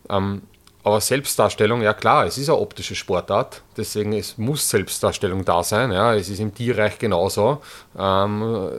[0.10, 0.42] Ähm,
[0.88, 5.92] aber Selbstdarstellung, ja klar, es ist eine optische Sportart, deswegen es muss Selbstdarstellung da sein.
[5.92, 7.62] Ja, es ist im Tierreich genauso.
[8.00, 8.70] Ähm,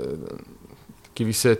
[1.15, 1.59] gewisse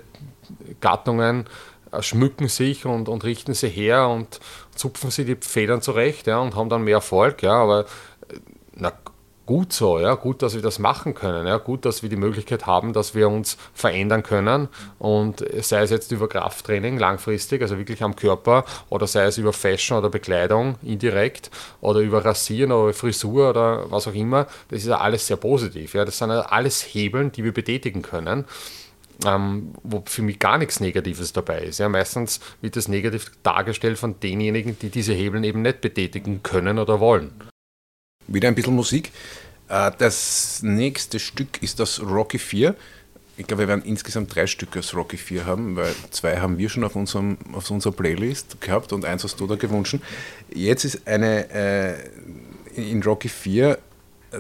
[0.81, 1.45] Gattungen
[1.93, 4.41] äh, schmücken sich und, und richten sie her und
[4.75, 7.43] zupfen sie die Federn zurecht ja, und haben dann mehr Erfolg.
[7.43, 7.81] Ja, aber
[8.31, 8.39] äh,
[8.73, 8.95] na,
[9.49, 12.67] gut so, ja, gut, dass wir das machen können, ja, gut, dass wir die Möglichkeit
[12.67, 14.69] haben, dass wir uns verändern können
[14.99, 19.55] und sei es jetzt über Krafttraining langfristig, also wirklich am Körper oder sei es über
[19.55, 24.89] Fashion oder Bekleidung indirekt oder über Rasieren oder Frisur oder was auch immer, das ist
[24.89, 28.45] ja alles sehr positiv, ja, das sind alles Hebeln, die wir betätigen können.
[29.27, 31.79] Ähm, wo für mich gar nichts Negatives dabei ist.
[31.79, 36.79] Ja, meistens wird das negativ dargestellt von denjenigen, die diese Hebeln eben nicht betätigen können
[36.79, 37.33] oder wollen.
[38.29, 39.11] Wieder ein bisschen Musik.
[39.69, 42.75] Äh, Das nächste Stück ist das Rocky 4.
[43.39, 46.69] Ich glaube, wir werden insgesamt drei Stücke aus Rocky 4 haben, weil zwei haben wir
[46.69, 49.97] schon auf, unserem, auf unserer Playlist gehabt und eins hast du da gewünscht.
[50.53, 51.95] Jetzt ist eine äh,
[52.75, 53.79] in Rocky 4,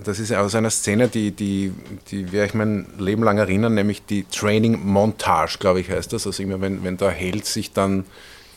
[0.05, 1.72] das ist aus einer Szene, die, die,
[2.11, 6.26] die werde ich mein Leben lang erinnern, nämlich die Training Montage, glaube ich, heißt das.
[6.26, 8.05] Also immer, wenn, wenn der Held sich dann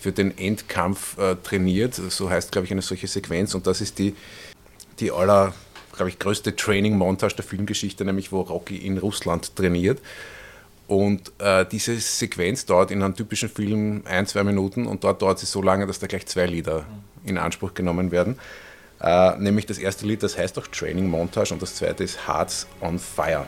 [0.01, 3.99] für den Endkampf äh, trainiert, so heißt, glaube ich, eine solche Sequenz und das ist
[3.99, 4.15] die,
[5.01, 5.53] die aller,
[5.93, 9.99] glaube ich, größte Training-Montage der Filmgeschichte, nämlich wo Rocky in Russland trainiert.
[10.87, 15.39] Und äh, diese Sequenz dauert in einem typischen Film ein, zwei Minuten und dort dauert
[15.39, 16.85] sie so lange, dass da gleich zwei Lieder
[17.23, 18.37] in Anspruch genommen werden.
[19.01, 22.67] Äh, nämlich das erste Lied, das heißt auch Training Montage und das zweite ist Hearts
[22.81, 23.45] on Fire.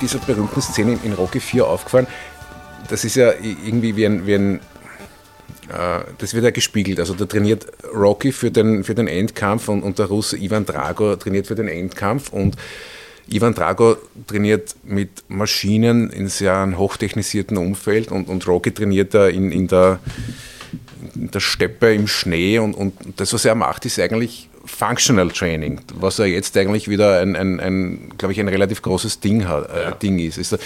[0.00, 2.06] Dieser berühmten Szene in Rocky 4 aufgefallen,
[2.88, 4.60] das ist ja irgendwie wie ein, wie ein
[5.68, 6.98] äh, das wird ja gespiegelt.
[6.98, 11.16] Also da trainiert Rocky für den, für den Endkampf und, und der Russe Ivan Drago
[11.16, 12.32] trainiert für den Endkampf.
[12.32, 12.56] Und
[13.28, 13.96] Ivan Drago
[14.26, 20.00] trainiert mit Maschinen in sehr hochtechnisierten Umfeld und, und Rocky trainiert da in, in, der,
[21.14, 22.58] in der Steppe im Schnee.
[22.58, 27.20] Und, und das, was er macht, ist eigentlich Functional Training, was er jetzt eigentlich wieder
[27.20, 30.38] ein, ein, ein glaube ich, ein relativ großes Ding, hat, äh, Ding ist.
[30.38, 30.58] ist äh,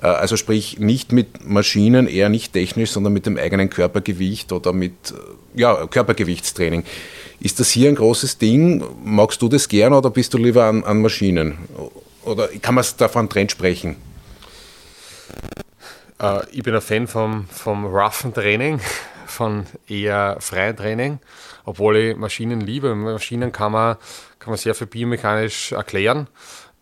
[0.00, 4.92] also sprich nicht mit Maschinen, eher nicht technisch, sondern mit dem eigenen Körpergewicht oder mit
[5.10, 6.84] äh, ja, Körpergewichtstraining.
[7.40, 8.82] Ist das hier ein großes Ding?
[9.04, 11.58] Magst du das gern oder bist du lieber an, an Maschinen?
[12.24, 13.96] Oder kann man davon Trend sprechen?
[16.20, 18.80] Äh, ich bin ein Fan vom, vom roughen Training,
[19.28, 21.18] von eher freiem Training,
[21.64, 22.94] obwohl ich Maschinen liebe.
[22.94, 23.96] Maschinen kann man,
[24.38, 26.28] kann man sehr viel biomechanisch erklären.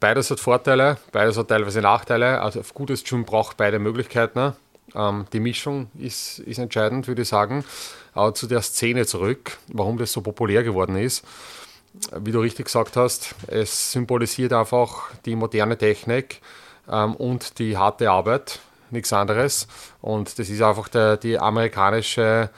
[0.01, 2.41] Beides hat Vorteile, beides hat teilweise Nachteile.
[2.41, 4.53] Also auf gutes Gym braucht beide Möglichkeiten.
[4.95, 7.65] Ähm, die Mischung ist, ist entscheidend, würde ich sagen.
[8.15, 11.25] Aber zu der Szene zurück, warum das so populär geworden ist.
[12.19, 16.41] Wie du richtig gesagt hast, es symbolisiert einfach die moderne Technik
[16.91, 19.66] ähm, und die harte Arbeit, nichts anderes.
[20.01, 22.51] Und das ist einfach der, die amerikanische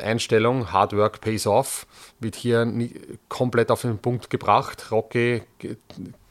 [0.00, 1.86] Einstellung, Hard Work pays off,
[2.20, 2.94] wird hier nie,
[3.28, 4.90] komplett auf den Punkt gebracht.
[4.90, 5.42] Rocky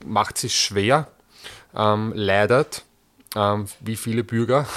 [0.05, 1.07] macht es schwer,
[1.75, 2.83] ähm, leidet,
[3.35, 4.65] ähm, wie viele Bürger.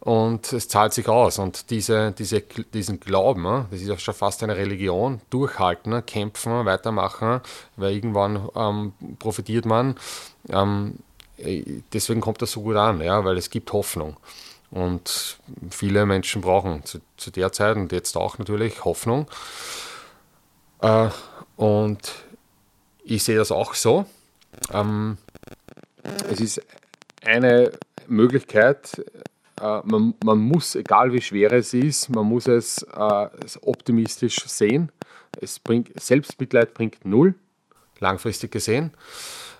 [0.00, 1.38] Und es zahlt sich aus.
[1.38, 7.40] Und diese, diese, diesen Glauben, das ist ja schon fast eine Religion, durchhalten, kämpfen, weitermachen,
[7.76, 9.94] weil irgendwann ähm, profitiert man.
[10.50, 10.98] Ähm,
[11.38, 14.16] deswegen kommt das so gut an, ja, weil es gibt Hoffnung.
[14.70, 15.38] Und
[15.70, 19.28] viele Menschen brauchen zu, zu der Zeit und jetzt auch natürlich Hoffnung.
[20.80, 21.08] Äh,
[21.56, 22.12] und
[23.04, 24.06] ich sehe das auch so.
[24.72, 25.18] Ähm,
[26.28, 26.62] es ist
[27.24, 27.72] eine
[28.08, 29.04] Möglichkeit,
[29.60, 33.28] äh, man, man muss, egal wie schwer es ist, man muss es äh,
[33.62, 34.90] optimistisch sehen.
[35.40, 37.34] Es bringt, Selbstmitleid bringt null,
[38.00, 38.92] langfristig gesehen.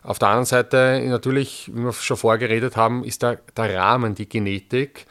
[0.05, 4.15] Auf der anderen Seite, natürlich, wie wir schon vorher geredet haben, ist der, der Rahmen,
[4.15, 5.07] die Genetik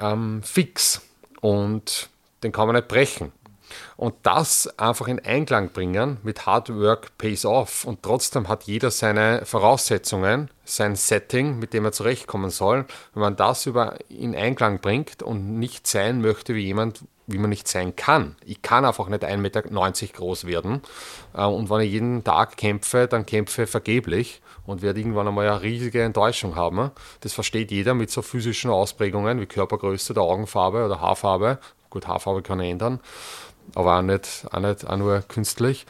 [0.00, 1.02] ähm, fix
[1.42, 2.08] und
[2.42, 3.32] den kann man nicht brechen.
[3.96, 8.90] Und das einfach in Einklang bringen mit Hard Work pays off und trotzdem hat jeder
[8.90, 12.86] seine Voraussetzungen, sein Setting, mit dem er zurechtkommen soll.
[13.12, 17.50] Wenn man das über in Einklang bringt und nicht sein möchte wie jemand, wie man
[17.50, 18.36] nicht sein kann.
[18.44, 20.82] Ich kann einfach nicht 1,90 Meter groß werden.
[21.34, 25.48] Äh, Und wenn ich jeden Tag kämpfe, dann kämpfe ich vergeblich und werde irgendwann einmal
[25.48, 26.90] eine riesige Enttäuschung haben.
[27.20, 31.58] Das versteht jeder mit so physischen Ausprägungen wie Körpergröße, der Augenfarbe oder Haarfarbe.
[31.90, 33.00] Gut, Haarfarbe kann er ändern,
[33.74, 35.86] aber auch nicht, auch nicht auch nur künstlich.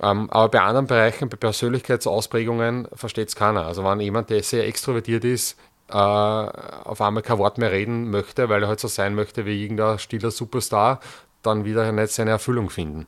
[0.00, 3.66] Ähm, aber bei anderen Bereichen, bei Persönlichkeitsausprägungen, versteht es keiner.
[3.66, 5.56] Also wenn jemand, der sehr extrovertiert ist,
[5.88, 9.62] äh, auf einmal kein Wort mehr reden möchte, weil er halt so sein möchte wie
[9.62, 11.00] irgendein stiller Superstar,
[11.42, 13.06] dann wieder nicht seine Erfüllung finden.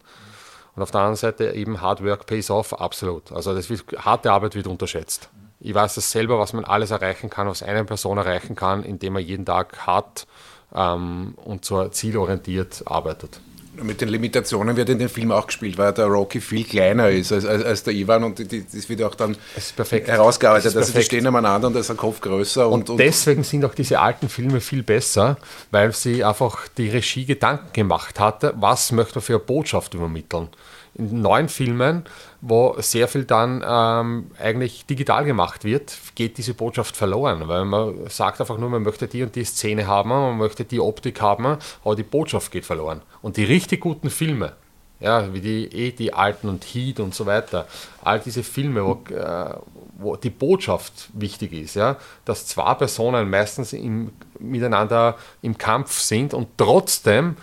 [0.76, 3.32] Und auf der anderen Seite eben Hard Work pays off, absolut.
[3.32, 5.28] Also das wird, harte Arbeit wird unterschätzt.
[5.60, 9.14] Ich weiß das selber, was man alles erreichen kann, was eine Person erreichen kann, indem
[9.14, 10.28] man jeden Tag hart
[10.72, 13.40] ähm, und so zielorientiert arbeitet.
[13.82, 17.32] Mit den Limitationen wird in dem Film auch gespielt, weil der Rocky viel kleiner ist
[17.32, 20.08] als, als, als der Ivan und die, die, das wird auch dann Das ist perfekt.
[20.08, 20.66] herausgearbeitet.
[20.66, 22.68] Das ist also die stehen nebeneinander und da ist der Kopf größer.
[22.68, 25.36] Und, Und, deswegen sind auch diese alten Filme viel besser,
[25.70, 30.48] weil sie einfach die Regie Gedanken gemacht hatte, was möchte man für eine Botschaft übermitteln.
[30.94, 32.04] In neuen Filmen,
[32.40, 38.08] wo sehr viel dann ähm, eigentlich digital gemacht wird, geht diese Botschaft verloren, weil man
[38.08, 41.58] sagt einfach nur, man möchte die und die Szene haben, man möchte die Optik haben,
[41.84, 43.02] aber die Botschaft geht verloren.
[43.22, 44.52] Und die richtig guten Filme,
[45.00, 47.66] ja, wie die, eh die alten und Heat und so weiter.
[48.02, 49.54] All diese Filme, wo, äh,
[49.98, 56.34] wo die Botschaft wichtig ist, ja, dass zwei Personen meistens im, miteinander im Kampf sind
[56.34, 57.36] und trotzdem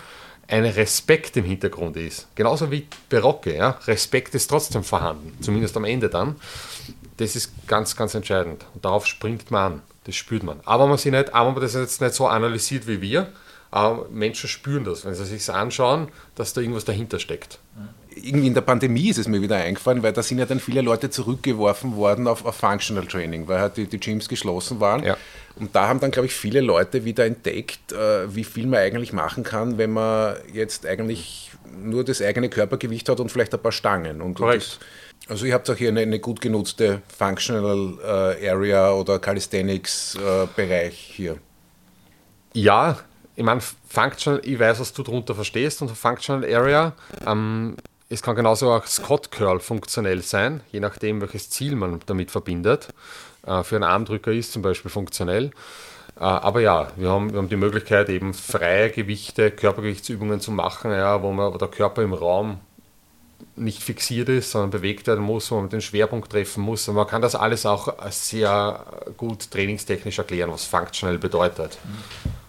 [0.47, 2.27] ein Respekt im Hintergrund ist.
[2.35, 3.79] Genauso wie bei Rocky, ja.
[3.87, 6.35] Respekt ist trotzdem vorhanden, zumindest am Ende dann.
[7.17, 8.65] Das ist ganz, ganz entscheidend.
[8.73, 9.81] Und darauf springt man an.
[10.03, 10.59] Das spürt man.
[10.65, 13.31] Aber man, sich nicht, aber man das jetzt nicht so analysiert wie wir,
[13.71, 17.59] aber Menschen spüren das, wenn sie sich anschauen, dass da irgendwas dahinter steckt.
[18.15, 20.81] irgendwie in der Pandemie ist es mir wieder eingefallen, weil da sind ja dann viele
[20.81, 25.03] Leute zurückgeworfen worden auf, auf Functional Training, weil halt die, die Gyms geschlossen waren.
[25.03, 25.17] Ja.
[25.57, 29.13] Und da haben dann, glaube ich, viele Leute wieder entdeckt, äh, wie viel man eigentlich
[29.13, 33.71] machen kann, wenn man jetzt eigentlich nur das eigene Körpergewicht hat und vielleicht ein paar
[33.71, 34.21] Stangen.
[34.21, 34.79] Und, Korrekt.
[35.21, 40.15] das, also ihr habt auch hier eine, eine gut genutzte Functional äh, Area oder Calisthenics
[40.15, 41.37] äh, Bereich hier.
[42.53, 42.99] Ja,
[43.35, 46.93] ich meine, Functional, ich weiß, was du darunter verstehst unter Functional Area.
[47.25, 47.75] Ähm,
[48.09, 52.89] es kann genauso auch Scott Curl funktionell sein, je nachdem, welches Ziel man damit verbindet.
[53.45, 55.51] Äh, für einen Armdrücker ist zum Beispiel funktionell.
[56.17, 60.91] Äh, aber ja, wir haben, wir haben die Möglichkeit, eben freie Gewichte, Körpergewichtsübungen zu machen,
[60.91, 62.59] ja, wo, man, wo der Körper im Raum
[63.55, 66.87] nicht fixiert ist, sondern bewegt werden muss, wo man den Schwerpunkt treffen muss.
[66.87, 68.85] Und man kann das alles auch sehr
[69.17, 71.77] gut trainingstechnisch erklären, was functional bedeutet.
[72.23, 72.44] Und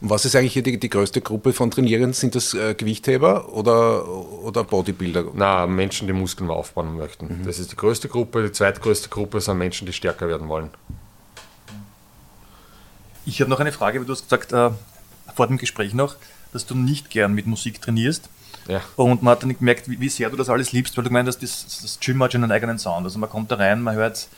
[0.00, 2.12] was ist eigentlich hier die, die größte Gruppe von Trainierenden?
[2.12, 5.24] Sind das äh, Gewichtheber oder, oder Bodybuilder?
[5.34, 7.42] Na, Menschen, die Muskeln aufbauen möchten.
[7.44, 8.44] Das ist die größte Gruppe.
[8.44, 10.70] Die zweitgrößte Gruppe sind Menschen, die stärker werden wollen.
[13.26, 14.70] Ich habe noch eine Frage, weil du hast gesagt, äh,
[15.34, 16.16] vor dem Gespräch noch,
[16.52, 18.30] dass du nicht gern mit Musik trainierst.
[18.68, 18.80] Ja.
[18.96, 21.26] Und man hat dann gemerkt, wie, wie sehr du das alles liebst, weil du gemeint
[21.26, 23.04] hast, das, das Gym hat schon einen eigenen Sound.
[23.04, 24.28] Also man kommt da rein, man hört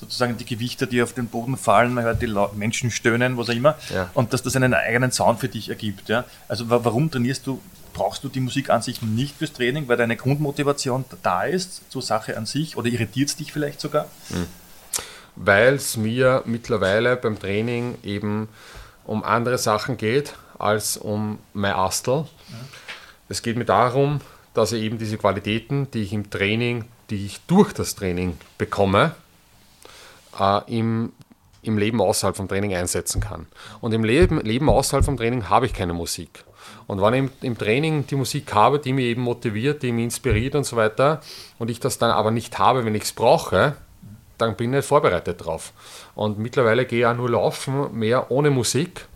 [0.00, 3.54] sozusagen die Gewichte, die auf den Boden fallen, man hört die Menschen stöhnen, was auch
[3.54, 4.10] immer, Ja.
[4.14, 6.08] und dass das einen eigenen Sound für dich ergibt.
[6.08, 6.24] Ja?
[6.48, 7.60] Also wa- warum trainierst du,
[7.92, 12.00] brauchst du die Musik an sich nicht fürs Training, weil deine Grundmotivation da ist zur
[12.02, 14.06] Sache an sich oder irritiert es dich vielleicht sogar?
[15.36, 18.48] weil es mir mittlerweile beim Training eben
[19.04, 22.26] um andere Sachen geht als um mein Astel.
[23.28, 24.20] Es geht mir darum,
[24.54, 29.14] dass ich eben diese Qualitäten, die ich im Training, die ich durch das Training bekomme,
[30.38, 31.12] äh, im,
[31.62, 33.46] im Leben außerhalb vom Training einsetzen kann.
[33.80, 36.44] Und im Leben, Leben außerhalb vom Training habe ich keine Musik.
[36.86, 40.54] Und wenn ich im, Training die Musik habe, die mich eben motiviert, die mich inspiriert
[40.54, 41.20] und so weiter,
[41.58, 43.76] und ich das dann aber nicht habe, wenn ich es brauche,
[44.38, 45.72] dann bin ich nicht vorbereitet drauf.
[46.14, 49.06] Und mittlerweile gehe ich auch nur laufen, mehr ohne Musik.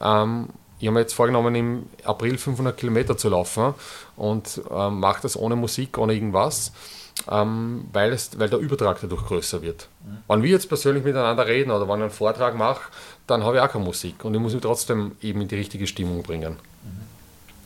[0.00, 0.48] Ähm,
[0.78, 3.74] ich habe mir jetzt vorgenommen, im April 500 Kilometer zu laufen
[4.16, 6.72] und ähm, mache das ohne Musik, ohne irgendwas,
[7.30, 9.88] ähm, weil, es, weil der Übertrag dadurch größer wird.
[10.28, 12.90] Wenn wir jetzt persönlich miteinander reden oder wenn ich einen Vortrag mache,
[13.26, 15.86] dann habe ich auch keine Musik und ich muss mich trotzdem eben in die richtige
[15.86, 16.56] Stimmung bringen.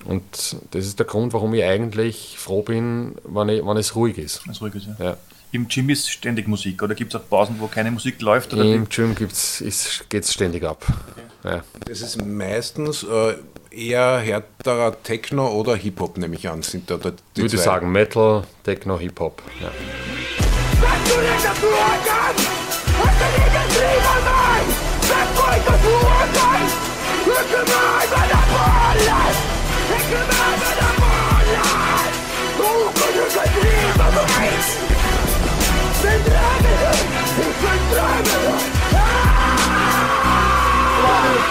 [0.05, 4.19] Und das ist der Grund, warum ich eigentlich froh bin, wenn, ich, wenn es ruhig
[4.19, 4.45] ist.
[4.45, 5.05] Ganz ruhig ist, ja.
[5.05, 5.17] Ja.
[5.51, 8.53] Im Gym ist ständig Musik oder gibt es auch Pausen, wo keine Musik läuft?
[8.53, 10.85] Oder Im Gym geht es ständig ab.
[11.45, 11.63] Ja.
[11.87, 13.35] Das ist meistens äh,
[13.77, 17.65] eher härterer Techno oder Hip-Hop, nehme ich an, sind da, da die Würde ich zwei.
[17.65, 19.43] sagen, Metal, Techno, Hip-Hop.
[19.61, 19.71] Ja.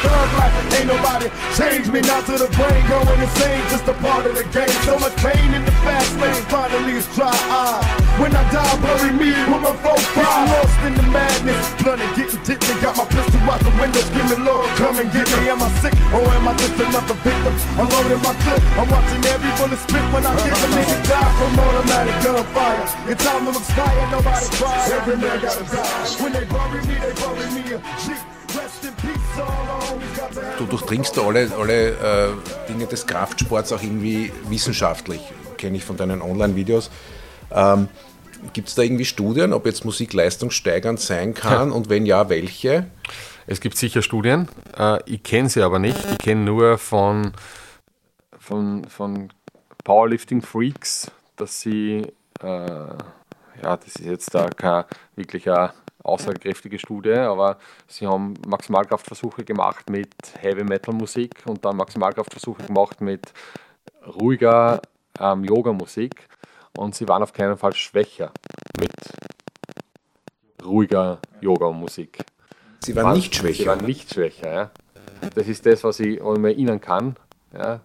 [0.03, 4.25] Thug life, ain't nobody change me not to the brain going insane, just a part
[4.25, 4.77] of the game.
[4.85, 7.81] So much pain in the fast lane, finally it's dry eye.
[8.21, 10.49] When I die, bury me with my four five.
[10.53, 12.73] Lost in the madness, and getting tipsy.
[12.81, 15.49] Got my pistol out the window, screaming, Lord, come and get me.
[15.49, 17.53] Am I sick or am I just another victim?
[17.79, 21.31] I'm loading my clip, I'm watching every bullet spit when I get a nigga die
[21.37, 22.85] from automatic gunfire.
[23.07, 24.91] Your time will expire, nobody cries.
[24.91, 26.21] Every man gotta die.
[26.21, 28.13] When they bury me, they bury me a G.
[28.53, 28.93] Rest in
[30.57, 32.29] Du durchdringst alle, alle äh,
[32.69, 35.21] Dinge des Kraftsports auch irgendwie wissenschaftlich,
[35.57, 36.89] kenne ich von deinen Online-Videos.
[37.51, 37.87] Ähm,
[38.51, 42.87] Gibt es da irgendwie Studien, ob jetzt Musik leistungssteigernd sein kann und wenn ja, welche?
[43.47, 45.99] Es gibt sicher Studien, äh, ich kenne sie aber nicht.
[46.11, 47.33] Ich kenne nur von,
[48.37, 49.29] von, von
[49.83, 52.05] Powerlifting-Freaks, dass sie,
[52.41, 52.97] äh, ja,
[53.77, 55.73] das ist jetzt da keine wirklich eine
[56.03, 60.09] aussagekräftige Studie, aber sie haben Maximalkraftversuche gemacht mit
[60.41, 63.31] Heavy Metal Musik und dann Maximalkraftversuche gemacht mit
[64.19, 64.81] ruhiger
[65.19, 66.27] ähm, Yoga-Musik
[66.77, 68.31] und sie waren auf keinen Fall schwächer
[68.79, 68.91] mit
[70.63, 72.25] ruhiger Yoga-Musik.
[72.83, 73.65] Sie waren nicht Sie schwächer.
[73.67, 74.71] waren nicht schwächer, ja.
[75.35, 77.15] Das ist das, was ich mir erinnern kann.
[77.53, 77.75] Ja.
[77.75, 77.79] Äh,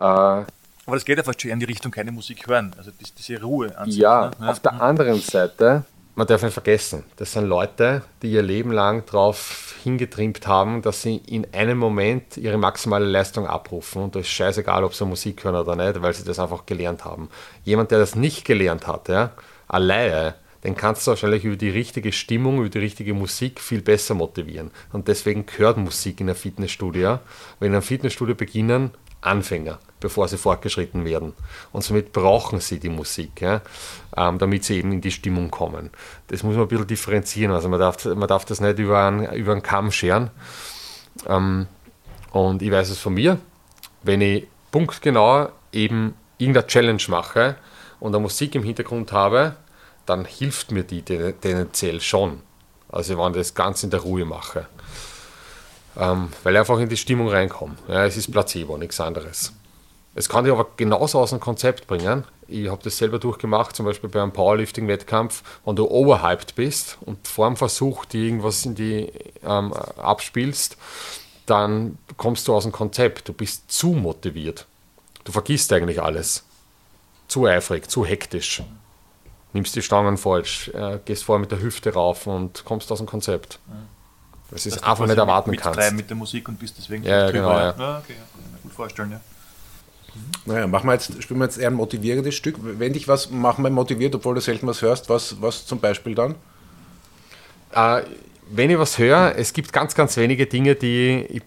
[0.00, 0.46] Aber
[0.86, 2.74] das geht ja fast schon in die Richtung, keine Musik hören.
[2.78, 4.00] Also diese Ruhe an sich.
[4.00, 4.50] ja, ne?
[4.50, 5.84] auf der anderen Seite,
[6.18, 11.00] man darf nicht vergessen, das sind Leute, die ihr Leben lang darauf hingetrimmt haben, dass
[11.00, 14.02] sie in einem Moment ihre maximale Leistung abrufen.
[14.02, 17.04] Und das ist scheißegal, ob sie Musik hören oder nicht, weil sie das einfach gelernt
[17.04, 17.28] haben.
[17.62, 19.30] Jemand, der das nicht gelernt hat, ja,
[19.68, 24.14] alleine, den kannst du wahrscheinlich über die richtige Stimmung, über die richtige Musik viel besser
[24.14, 24.72] motivieren.
[24.92, 27.20] Und deswegen gehört Musik in ein Fitnessstudio.
[27.60, 28.90] Wenn ein Fitnessstudio beginnen,
[29.20, 31.34] Anfänger, bevor sie fortgeschritten werden.
[31.72, 33.60] Und somit brauchen sie die Musik, ja,
[34.16, 35.90] ähm, damit sie eben in die Stimmung kommen.
[36.28, 37.52] Das muss man ein bisschen differenzieren.
[37.52, 40.30] Also man darf, man darf das nicht über einen, über einen Kamm scheren.
[41.26, 41.66] Ähm,
[42.30, 43.38] und ich weiß es von mir,
[44.02, 47.56] wenn ich punktgenau eben irgendeine Challenge mache
[48.00, 49.56] und eine Musik im Hintergrund habe,
[50.06, 52.40] dann hilft mir die ten- tendenziell schon.
[52.88, 54.66] Also wenn ich das ganz in der Ruhe mache.
[55.96, 57.74] Ähm, weil ich einfach in die Stimmung reinkomme.
[57.88, 59.52] Ja, es ist Placebo, nichts anderes.
[60.18, 62.24] Es kann dich aber genauso aus dem Konzept bringen.
[62.48, 67.28] Ich habe das selber durchgemacht, zum Beispiel bei einem Powerlifting-Wettkampf, wenn du overhyped bist und
[67.28, 69.12] vor dem Versuch dir irgendwas in die
[69.44, 70.76] ähm, abspielst,
[71.46, 73.28] dann kommst du aus dem Konzept.
[73.28, 74.66] Du bist zu motiviert.
[75.22, 76.42] Du vergisst eigentlich alles.
[77.28, 78.64] Zu eifrig, zu hektisch.
[79.52, 83.06] Nimmst die Stangen falsch, äh, gehst vorher mit der Hüfte rauf und kommst aus dem
[83.06, 83.60] Konzept.
[84.50, 85.94] Das ist einfach nicht erwarten mittreiben kannst.
[85.94, 87.64] mit der Musik und bist deswegen Ja, ja, drüber, genau, ja.
[87.78, 89.20] ja, okay, ja, kann ich mir gut vorstellen, ja.
[90.46, 92.56] Naja, machen wir jetzt, spielen wir jetzt eher ein motivierendes Stück.
[92.60, 96.14] Wenn dich was machen wir motiviert, obwohl du selten was hörst, was, was zum Beispiel
[96.14, 96.34] dann?
[97.74, 98.02] Äh,
[98.50, 101.42] wenn ich was höre, es gibt ganz, ganz wenige Dinge, die ich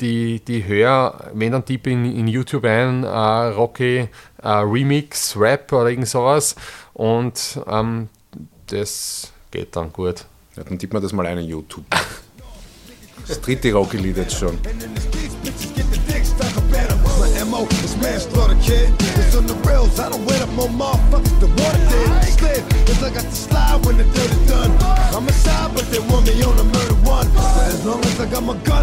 [0.00, 4.08] die, die höre, wenn dann tippe in, in YouTube ein, äh, Rocky
[4.42, 6.56] äh, Remix, Rap oder irgend sowas
[6.94, 8.08] und ähm,
[8.66, 10.24] das geht dann gut.
[10.56, 11.84] Ja, dann tippt man das mal ein in YouTube.
[13.26, 14.58] Das dritte Rocky-Lied jetzt schon.
[17.94, 18.90] Is manslaughter, kid.
[18.98, 19.98] It's on the rails.
[20.00, 22.10] I don't wait up more motherfuckers than water did.
[22.34, 24.70] Slid, cause I got to slide when the dirt is done.
[25.14, 27.28] I'm a side, but they want me on a murder one.
[27.34, 28.73] But as long as I got my gun,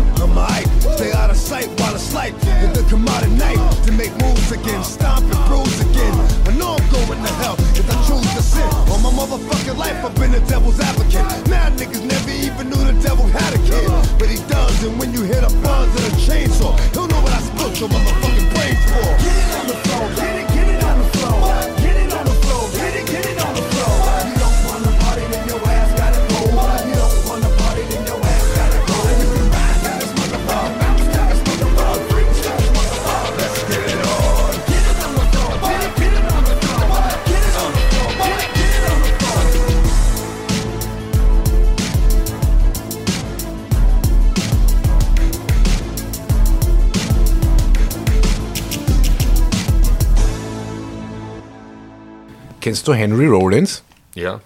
[52.71, 53.83] Kennst du Henry Rollins?
[54.15, 54.39] Ja.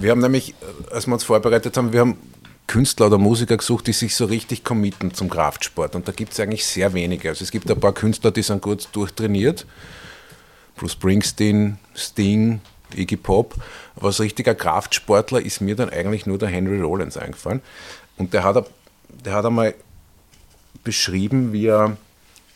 [0.00, 2.18] Wir haben nämlich, äh, als wir uns vorbereitet haben, wir haben
[2.66, 5.94] Künstler oder Musiker gesucht, die sich so richtig committen zum Kraftsport.
[5.94, 7.28] Und da gibt es eigentlich sehr wenige.
[7.28, 9.64] Also es gibt ein paar Künstler, die sind gut durchtrainiert.
[10.74, 13.54] Bruce Springsteen, Sting, Iggy Pop.
[13.94, 17.60] Aber als richtiger Kraftsportler ist mir dann eigentlich nur der Henry Rollins eingefallen.
[18.16, 18.68] Und der hat,
[19.24, 19.72] der hat einmal
[20.82, 21.96] beschrieben, wie er,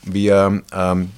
[0.02, 1.12] wie er ähm,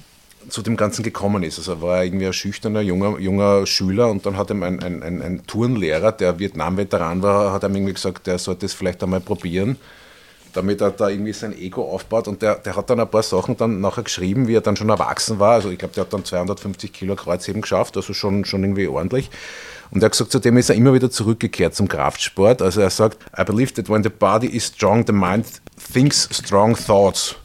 [0.49, 1.57] zu dem Ganzen gekommen ist.
[1.57, 5.03] Also er war irgendwie ein schüchterner junger, junger Schüler und dann hat ihm ein, ein,
[5.03, 9.21] ein, ein Turnlehrer, der Vietnam-Veteran war, hat ihm irgendwie gesagt, der sollte es vielleicht einmal
[9.21, 9.77] probieren,
[10.53, 12.27] damit er da irgendwie sein Ego aufbaut.
[12.27, 14.89] Und der, der hat dann ein paar Sachen dann nachher geschrieben, wie er dann schon
[14.89, 15.53] erwachsen war.
[15.53, 19.29] Also ich glaube, der hat dann 250 Kilo Kreuzheben geschafft, also schon, schon irgendwie ordentlich.
[19.91, 22.61] Und er hat gesagt, zudem ist er immer wieder zurückgekehrt zum Kraftsport.
[22.61, 25.45] Also er sagt, I believe that when the body is strong, the mind
[25.93, 27.35] thinks strong thoughts.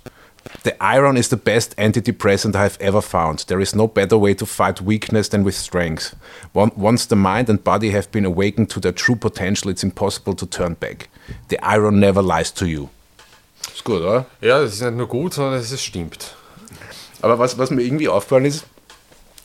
[0.62, 3.46] The iron is the best antidepressant I've ever found.
[3.46, 6.14] There is no better way to fight weakness than with strength.
[6.52, 10.46] Once the mind and body have been awakened to their true potential, it's impossible to
[10.46, 11.08] turn back.
[11.48, 12.88] The iron never lies to you.
[13.72, 14.26] Ist gut, oder?
[14.40, 16.34] Ja, das ist nicht nur gut, sondern es stimmt.
[17.22, 18.64] Aber was, was mir irgendwie aufgefallen ist,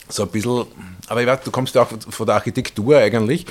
[0.10, 0.66] so ein bisschen,
[1.08, 3.46] aber ich weiß, du kommst ja auch von der Architektur eigentlich.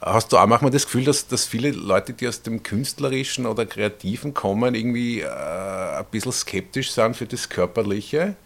[0.00, 3.64] Hast du auch manchmal das Gefühl, dass, dass viele Leute, die aus dem Künstlerischen oder
[3.64, 8.36] Kreativen kommen, irgendwie äh, ein bisschen skeptisch sind für das Körperliche?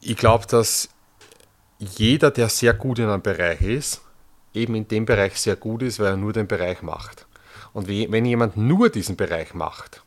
[0.00, 0.88] Ich glaube, dass
[1.78, 4.02] jeder, der sehr gut in einem Bereich ist,
[4.52, 7.26] eben in dem Bereich sehr gut ist, weil er nur den Bereich macht.
[7.72, 10.02] Und wenn jemand nur diesen Bereich macht,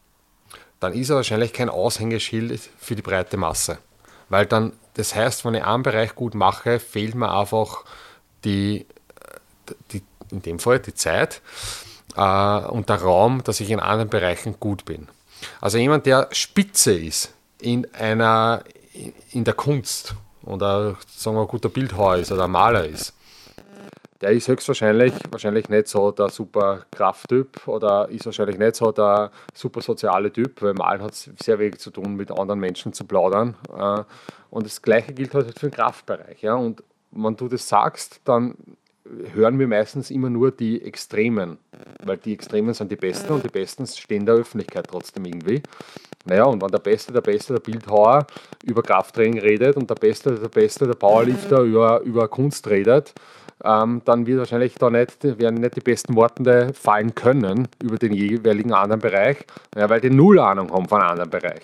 [0.80, 3.78] dann ist er wahrscheinlich kein Aushängeschild für die breite Masse.
[4.30, 7.86] Weil dann, das heißt, wenn ich einen Bereich gut mache, fehlt mir einfach
[8.44, 10.04] die, äh, die
[10.34, 11.42] in dem Fall die Zeit
[12.16, 15.08] äh, und der Raum, dass ich in anderen Bereichen gut bin.
[15.62, 18.64] Also jemand, der spitze ist in einer
[19.32, 23.14] in der Kunst oder sagen wir ein guter Bildhauer ist oder ein Maler ist,
[24.22, 29.32] der ist höchstwahrscheinlich wahrscheinlich nicht so der super Krafttyp oder ist wahrscheinlich nicht so der
[29.54, 33.56] super soziale Typ, weil Malen hat sehr wenig zu tun, mit anderen Menschen zu plaudern.
[33.78, 34.04] Äh,
[34.50, 36.46] Und das Gleiche gilt halt für den Kraftbereich.
[36.46, 38.56] Und wenn du das sagst, dann
[39.34, 41.58] hören wir meistens immer nur die Extremen,
[42.04, 45.62] weil die Extremen sind die Besten und die Besten stehen der Öffentlichkeit trotzdem irgendwie.
[46.26, 48.26] Naja, und wenn der Beste, der Beste, der Bildhauer
[48.64, 53.14] über Krafttraining redet und der Beste, der Beste, der Powerlifter über, über Kunst redet,
[53.64, 58.14] ähm, dann wird wahrscheinlich da nicht, werden nicht die besten Worte fallen können über den
[58.14, 59.46] jeweiligen anderen Bereich,
[59.76, 61.64] ja, weil die null Ahnung haben von einem anderen Bereich.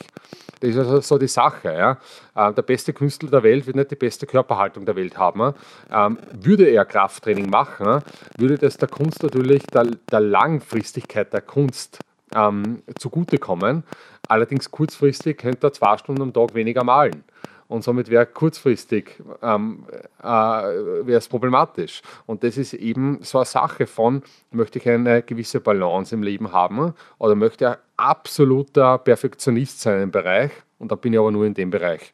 [0.59, 1.73] Das ist also so die Sache.
[1.73, 1.97] Ja.
[2.35, 5.53] Äh, der beste Künstler der Welt wird nicht die beste Körperhaltung der Welt haben.
[5.91, 8.01] Ähm, würde er Krafttraining machen,
[8.37, 11.99] würde das der Kunst natürlich, der, der Langfristigkeit der Kunst
[12.35, 13.83] ähm, zugutekommen.
[14.27, 17.23] Allerdings kurzfristig könnte er zwei Stunden am Tag weniger malen.
[17.69, 19.85] Und somit wäre kurzfristig ähm,
[20.21, 22.01] äh, wäre problematisch.
[22.25, 26.51] Und das ist eben so eine Sache von, möchte ich eine gewisse Balance im Leben
[26.51, 31.31] haben oder möchte ich ein absoluter Perfektionist sein im Bereich und da bin ich aber
[31.31, 32.11] nur in dem Bereich.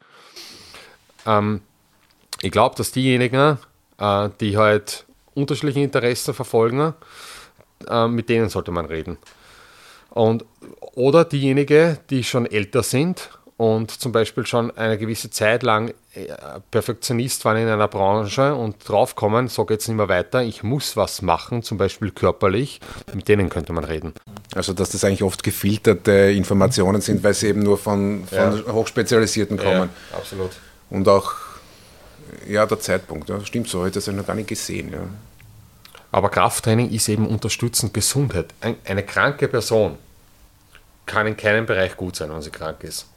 [1.25, 1.61] Ähm,
[2.41, 3.57] ich glaube, dass diejenigen,
[3.97, 6.93] äh, die halt unterschiedliche Interessen verfolgen,
[7.87, 9.17] äh, mit denen sollte man reden.
[10.09, 10.43] Und,
[10.95, 16.27] oder diejenigen, die schon älter sind und zum Beispiel schon eine gewisse Zeit lang äh,
[16.71, 20.97] Perfektionist waren in einer Branche und draufkommen, so geht es nicht mehr weiter, ich muss
[20.97, 22.81] was machen, zum Beispiel körperlich,
[23.13, 24.13] mit denen könnte man reden.
[24.53, 28.73] Also, dass das eigentlich oft gefilterte Informationen sind, weil sie eben nur von, von Ja.
[28.73, 29.89] Hochspezialisierten kommen.
[30.11, 30.51] absolut.
[30.89, 31.33] Und auch,
[32.47, 34.91] ja, der Zeitpunkt, ja, stimmt so, ich habe das ja noch gar nicht gesehen.
[34.91, 34.99] Ja.
[36.11, 38.53] Aber Krafttraining ist eben unterstützend Gesundheit.
[38.61, 39.97] Ein, eine kranke Person
[41.05, 43.07] kann in keinem Bereich gut sein, wenn sie krank ist.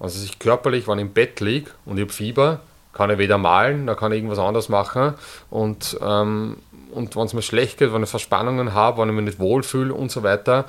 [0.00, 2.60] Also sich körperlich, wenn ich im Bett liege und ich habe Fieber,
[2.92, 5.14] kann ich weder malen, da kann ich irgendwas anderes machen.
[5.50, 6.56] Und, ähm,
[6.92, 9.94] und wenn es mir schlecht geht, wenn ich Verspannungen habe, wenn ich mich nicht wohlfühle
[9.94, 10.66] und so weiter.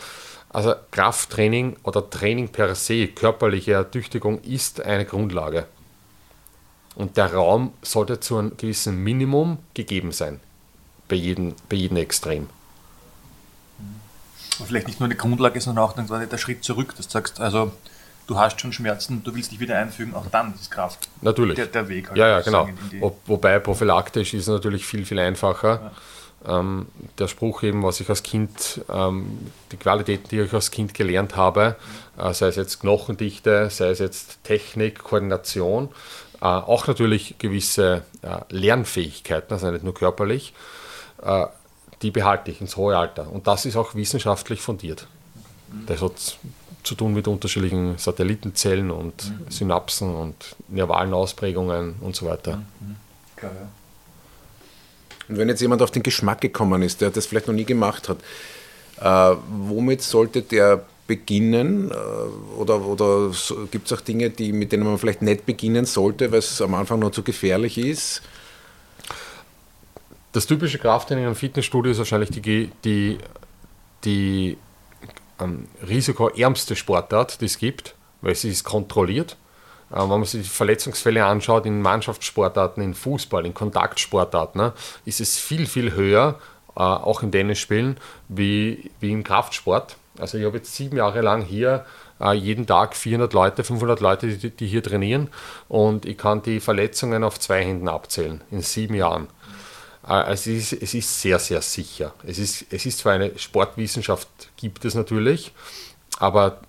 [0.49, 5.65] Also Krafttraining oder Training per se, körperliche Ertüchtigung ist eine Grundlage.
[6.95, 10.39] Und der Raum sollte zu einem gewissen Minimum gegeben sein.
[11.07, 12.49] Bei jedem, bei jedem Extrem.
[14.57, 17.13] Aber vielleicht nicht nur eine Grundlage, sondern auch dann quasi der Schritt zurück, dass du
[17.13, 17.71] sagst, also
[18.29, 21.55] du hast schon Schmerzen, du willst dich wieder einfügen, auch dann ist Kraft Natürlich.
[21.55, 22.09] der, der Weg.
[22.09, 22.69] Halt Ja, ja, genau.
[22.99, 25.91] Wo, wobei prophylaktisch ist natürlich viel, viel einfacher.
[26.47, 30.93] Ähm, der Spruch eben, was ich als Kind, ähm, die Qualitäten, die ich als Kind
[30.93, 31.75] gelernt habe,
[32.17, 35.89] äh, sei es jetzt Knochendichte, sei es jetzt Technik, Koordination,
[36.39, 40.53] äh, auch natürlich gewisse äh, Lernfähigkeiten, also nicht nur körperlich,
[41.23, 41.47] äh,
[42.03, 43.29] die behalte ich ins hohe Alter.
[43.29, 45.07] Und das ist auch wissenschaftlich fundiert.
[45.87, 46.37] Das hat
[46.83, 52.61] zu tun mit unterschiedlichen Satellitenzellen und Synapsen und nervalen Ausprägungen und so weiter.
[53.35, 53.67] Klar, ja.
[55.27, 58.09] Und wenn jetzt jemand auf den Geschmack gekommen ist, der das vielleicht noch nie gemacht
[58.09, 58.17] hat,
[58.99, 61.91] äh, womit sollte der beginnen?
[61.91, 61.93] Äh,
[62.57, 66.31] oder oder so, gibt es auch Dinge, die, mit denen man vielleicht nicht beginnen sollte,
[66.31, 68.21] weil es am Anfang noch zu gefährlich ist?
[70.31, 73.17] Das typische Krafttraining im Fitnessstudio ist wahrscheinlich die, die,
[74.05, 74.57] die
[75.39, 79.37] ähm, risikoärmste Sportart, die es gibt, weil sie ist kontrolliert.
[79.91, 84.73] Äh, wenn man sich die Verletzungsfälle anschaut in Mannschaftssportarten, in Fußball, in Kontaktsportarten, ne,
[85.05, 86.39] ist es viel, viel höher,
[86.75, 89.97] äh, auch im Tennisspielen, wie, wie im Kraftsport.
[90.19, 91.85] Also ich habe jetzt sieben Jahre lang hier
[92.19, 95.29] äh, jeden Tag 400 Leute, 500 Leute, die, die hier trainieren
[95.67, 99.27] und ich kann die Verletzungen auf zwei Händen abzählen in sieben Jahren.
[100.03, 102.13] Also es ist, es ist sehr, sehr sicher.
[102.25, 105.51] Es ist, es ist zwar eine Sportwissenschaft, gibt es natürlich,
[106.19, 106.59] aber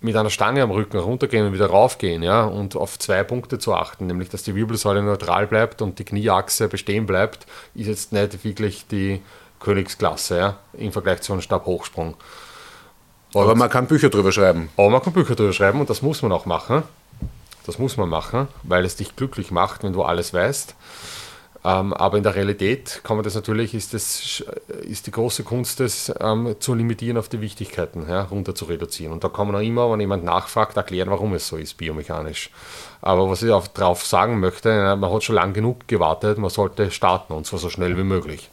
[0.00, 3.74] mit einer Stange am Rücken runtergehen und wieder raufgehen ja, und auf zwei Punkte zu
[3.74, 8.42] achten, nämlich dass die Wirbelsäule neutral bleibt und die Knieachse bestehen bleibt, ist jetzt nicht
[8.42, 9.20] wirklich die
[9.60, 12.16] Königsklasse ja, im Vergleich zu einem Stabhochsprung.
[13.34, 14.70] Aber man kann Bücher drüber schreiben.
[14.76, 16.82] Aber man kann Bücher drüber schreiben und das muss man auch machen.
[17.66, 20.74] Das muss man machen, weil es dich glücklich macht, wenn du alles weißt.
[21.62, 24.42] Ähm, aber in der Realität kann man das natürlich, ist, das,
[24.82, 29.12] ist die große Kunst, das ähm, zu limitieren auf die Wichtigkeiten, ja, runter zu reduzieren.
[29.12, 32.50] Und da kann man auch immer, wenn jemand nachfragt, erklären, warum es so ist, biomechanisch.
[33.02, 36.50] Aber was ich auch darauf sagen möchte, äh, man hat schon lang genug gewartet, man
[36.50, 38.50] sollte starten und zwar so schnell wie möglich.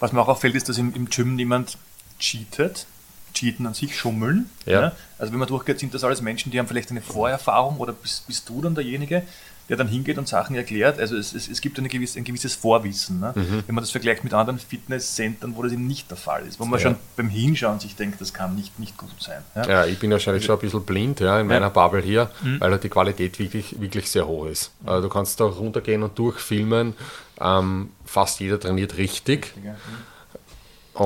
[0.00, 1.78] Was mir auch auffällt, ist, dass im, im Gym niemand
[2.18, 2.86] cheatet.
[3.32, 4.50] Cheaten an sich, schummeln.
[4.66, 4.92] Ja.
[5.18, 8.26] Also wenn man durchgeht, sind das alles Menschen, die haben vielleicht eine Vorerfahrung oder bist,
[8.26, 9.22] bist du dann derjenige,
[9.68, 10.98] der dann hingeht und Sachen erklärt.
[10.98, 13.20] Also es, es, es gibt eine gewisse, ein gewisses Vorwissen.
[13.20, 13.32] Ne?
[13.34, 13.62] Mhm.
[13.66, 16.58] Wenn man das vergleicht mit anderen Fitnesscentern, wo das eben nicht der Fall ist.
[16.60, 16.86] Wo man Ja.
[16.88, 19.42] schon beim Hinschauen sich denkt, das kann nicht, nicht gut sein.
[19.54, 19.68] Ja?
[19.68, 22.84] Ja, ich bin wahrscheinlich schon ein bisschen blind ja, in meiner Bubble hier, weil halt
[22.84, 24.72] die Qualität wirklich, wirklich sehr hoch ist.
[24.84, 26.94] Also du kannst da runtergehen und durchfilmen.
[27.40, 29.54] Ähm, fast jeder trainiert richtig.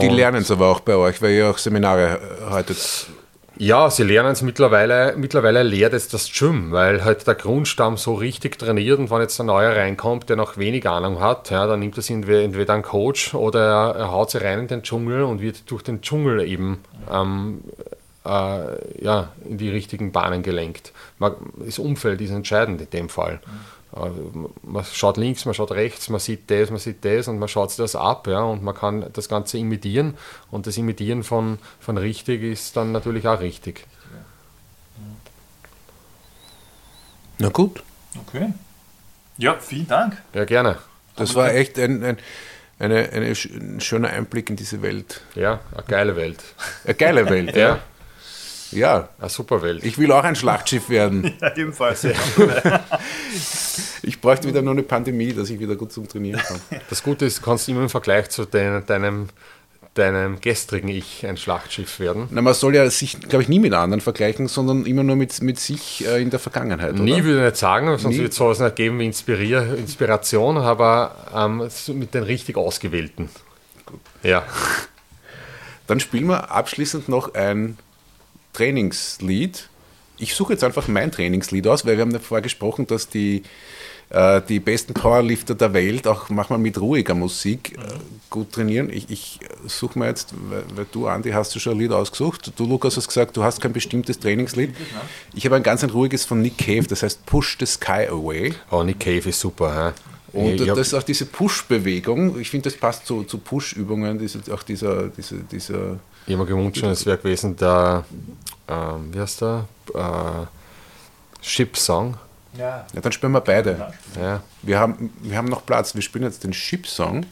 [0.00, 3.06] Die Und- lernen es aber auch bei euch, weil ihr auch Seminare haltet.
[3.58, 8.12] Ja, sie lernen es mittlerweile, mittlerweile lehrt es das Gym, weil halt der Grundstamm so
[8.12, 11.80] richtig trainiert und wenn jetzt ein neuer reinkommt, der noch wenig Ahnung hat, ja, dann
[11.80, 15.22] nimmt das entweder entweder ein Coach oder er, er haut sie rein in den Dschungel
[15.22, 17.60] und wird durch den Dschungel eben ähm,
[18.26, 20.92] äh, ja, in die richtigen Bahnen gelenkt.
[21.18, 23.40] Man, das Umfeld ist entscheidend in dem Fall.
[23.94, 23.98] Äh,
[24.62, 27.70] Man schaut links, man schaut rechts, man sieht das, man sieht das und man schaut
[27.70, 30.16] sich das ab ja, und man kann das Ganze imitieren
[30.50, 33.86] und das Imitieren von, von richtig ist dann natürlich auch richtig.
[37.38, 37.82] Na gut,
[38.26, 38.52] Okay.
[39.38, 40.16] Ja, vielen Dank.
[40.32, 40.78] Ja, gerne.
[41.16, 42.16] das war echt ein, ein,
[42.78, 45.20] eine, eine, ein schöner Einblick in diese Welt.
[45.34, 46.42] Ja, eine geile Welt.
[46.84, 47.80] Eine geile Welt, Ja,
[48.72, 48.78] ja.
[48.78, 49.84] Ja, eine super Welt.
[49.84, 51.32] ich will auch ein Schlachtschiff werden.
[51.40, 52.06] Ja, ebenfalls.
[54.02, 56.60] Ich bräuchte wieder nur eine Pandemie, dass ich wieder gut zum Trainieren kann.
[56.88, 59.28] Das Gute ist, du kannst immer im Vergleich zu dein, deinem,
[59.94, 62.28] deinem gestrigen Ich ein Schlachtschiff werden.
[62.30, 65.42] Na, man soll ja sich, glaube ich, nie mit anderen vergleichen, sondern immer nur mit,
[65.42, 66.94] mit sich äh, in der Vergangenheit.
[66.94, 67.24] Nie oder?
[67.24, 68.20] würde ich nicht sagen, sonst Nie.
[68.22, 73.28] wird es sowas nicht geben wie Inspirier, Inspiration, aber ähm, mit den richtig Ausgewählten.
[74.22, 74.44] Ja,
[75.86, 77.76] Dann spielen wir abschließend noch ein
[78.56, 79.68] Trainingslied.
[80.18, 83.42] Ich suche jetzt einfach mein Trainingslied aus, weil wir haben ja vorher gesprochen, dass die,
[84.08, 87.82] äh, die besten Powerlifter der Welt auch manchmal mit ruhiger Musik äh,
[88.30, 88.88] gut trainieren.
[88.88, 92.52] Ich, ich suche mir jetzt, weil, weil du, Andi, hast du schon ein Lied ausgesucht.
[92.56, 94.74] Du, Lukas, hast gesagt, du hast kein bestimmtes Trainingslied.
[95.34, 98.54] Ich habe ein ganz ein ruhiges von Nick Cave, das heißt Push the Sky Away.
[98.70, 99.92] oh, Nick Cave ist super.
[99.92, 100.00] hä?
[100.32, 102.38] Und das ist auch diese Push-Bewegung.
[102.38, 104.20] Ich finde, das passt zu, zu Push-Übungen.
[104.52, 108.04] Auch dieser, diese, dieser Ich habe mir gewünscht, es wäre gewesen der,
[108.68, 109.64] ähm, wie heißt der?
[109.94, 110.46] Äh,
[111.40, 112.16] Ship-Song.
[112.58, 112.86] Ja.
[112.92, 113.92] ja, dann spielen wir beide.
[114.20, 114.40] Ja.
[114.62, 115.94] Wir haben, wir haben noch Platz.
[115.94, 117.26] Wir spielen jetzt den Ship-Song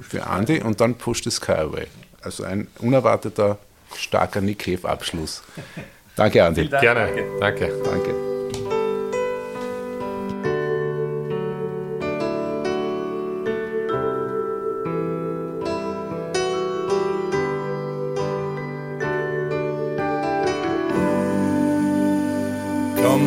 [0.00, 1.86] für Andy und dann Push the Sky Away.
[2.20, 3.58] Also ein unerwarteter,
[3.96, 5.42] starker Nick Cave-Abschluss.
[6.16, 6.68] Danke, Andy.
[6.68, 7.06] Dank, Gerne,
[7.38, 7.70] danke.
[7.82, 7.82] danke.
[7.84, 8.77] Danke.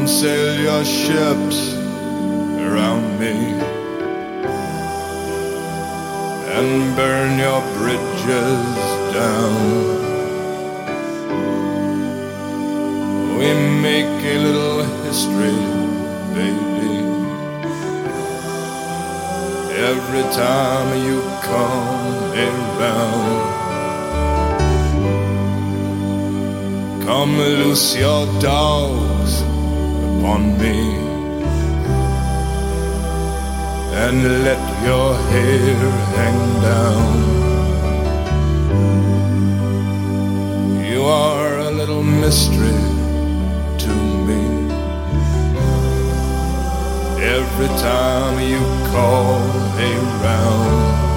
[0.08, 3.36] Sail your ships around me
[6.58, 8.66] and burn your bridges
[9.14, 9.62] down.
[13.38, 15.60] We make a little history,
[16.34, 16.95] baby.
[19.91, 23.52] Every time you come around.
[27.06, 29.51] Come loose your dogs
[30.32, 30.95] upon me
[34.03, 35.75] and let your hair
[36.17, 37.13] hang down.
[40.91, 42.79] You are a little mystery
[43.84, 43.93] to
[44.27, 44.43] me.
[47.38, 48.59] Every time you
[48.91, 49.41] call
[49.77, 51.11] around.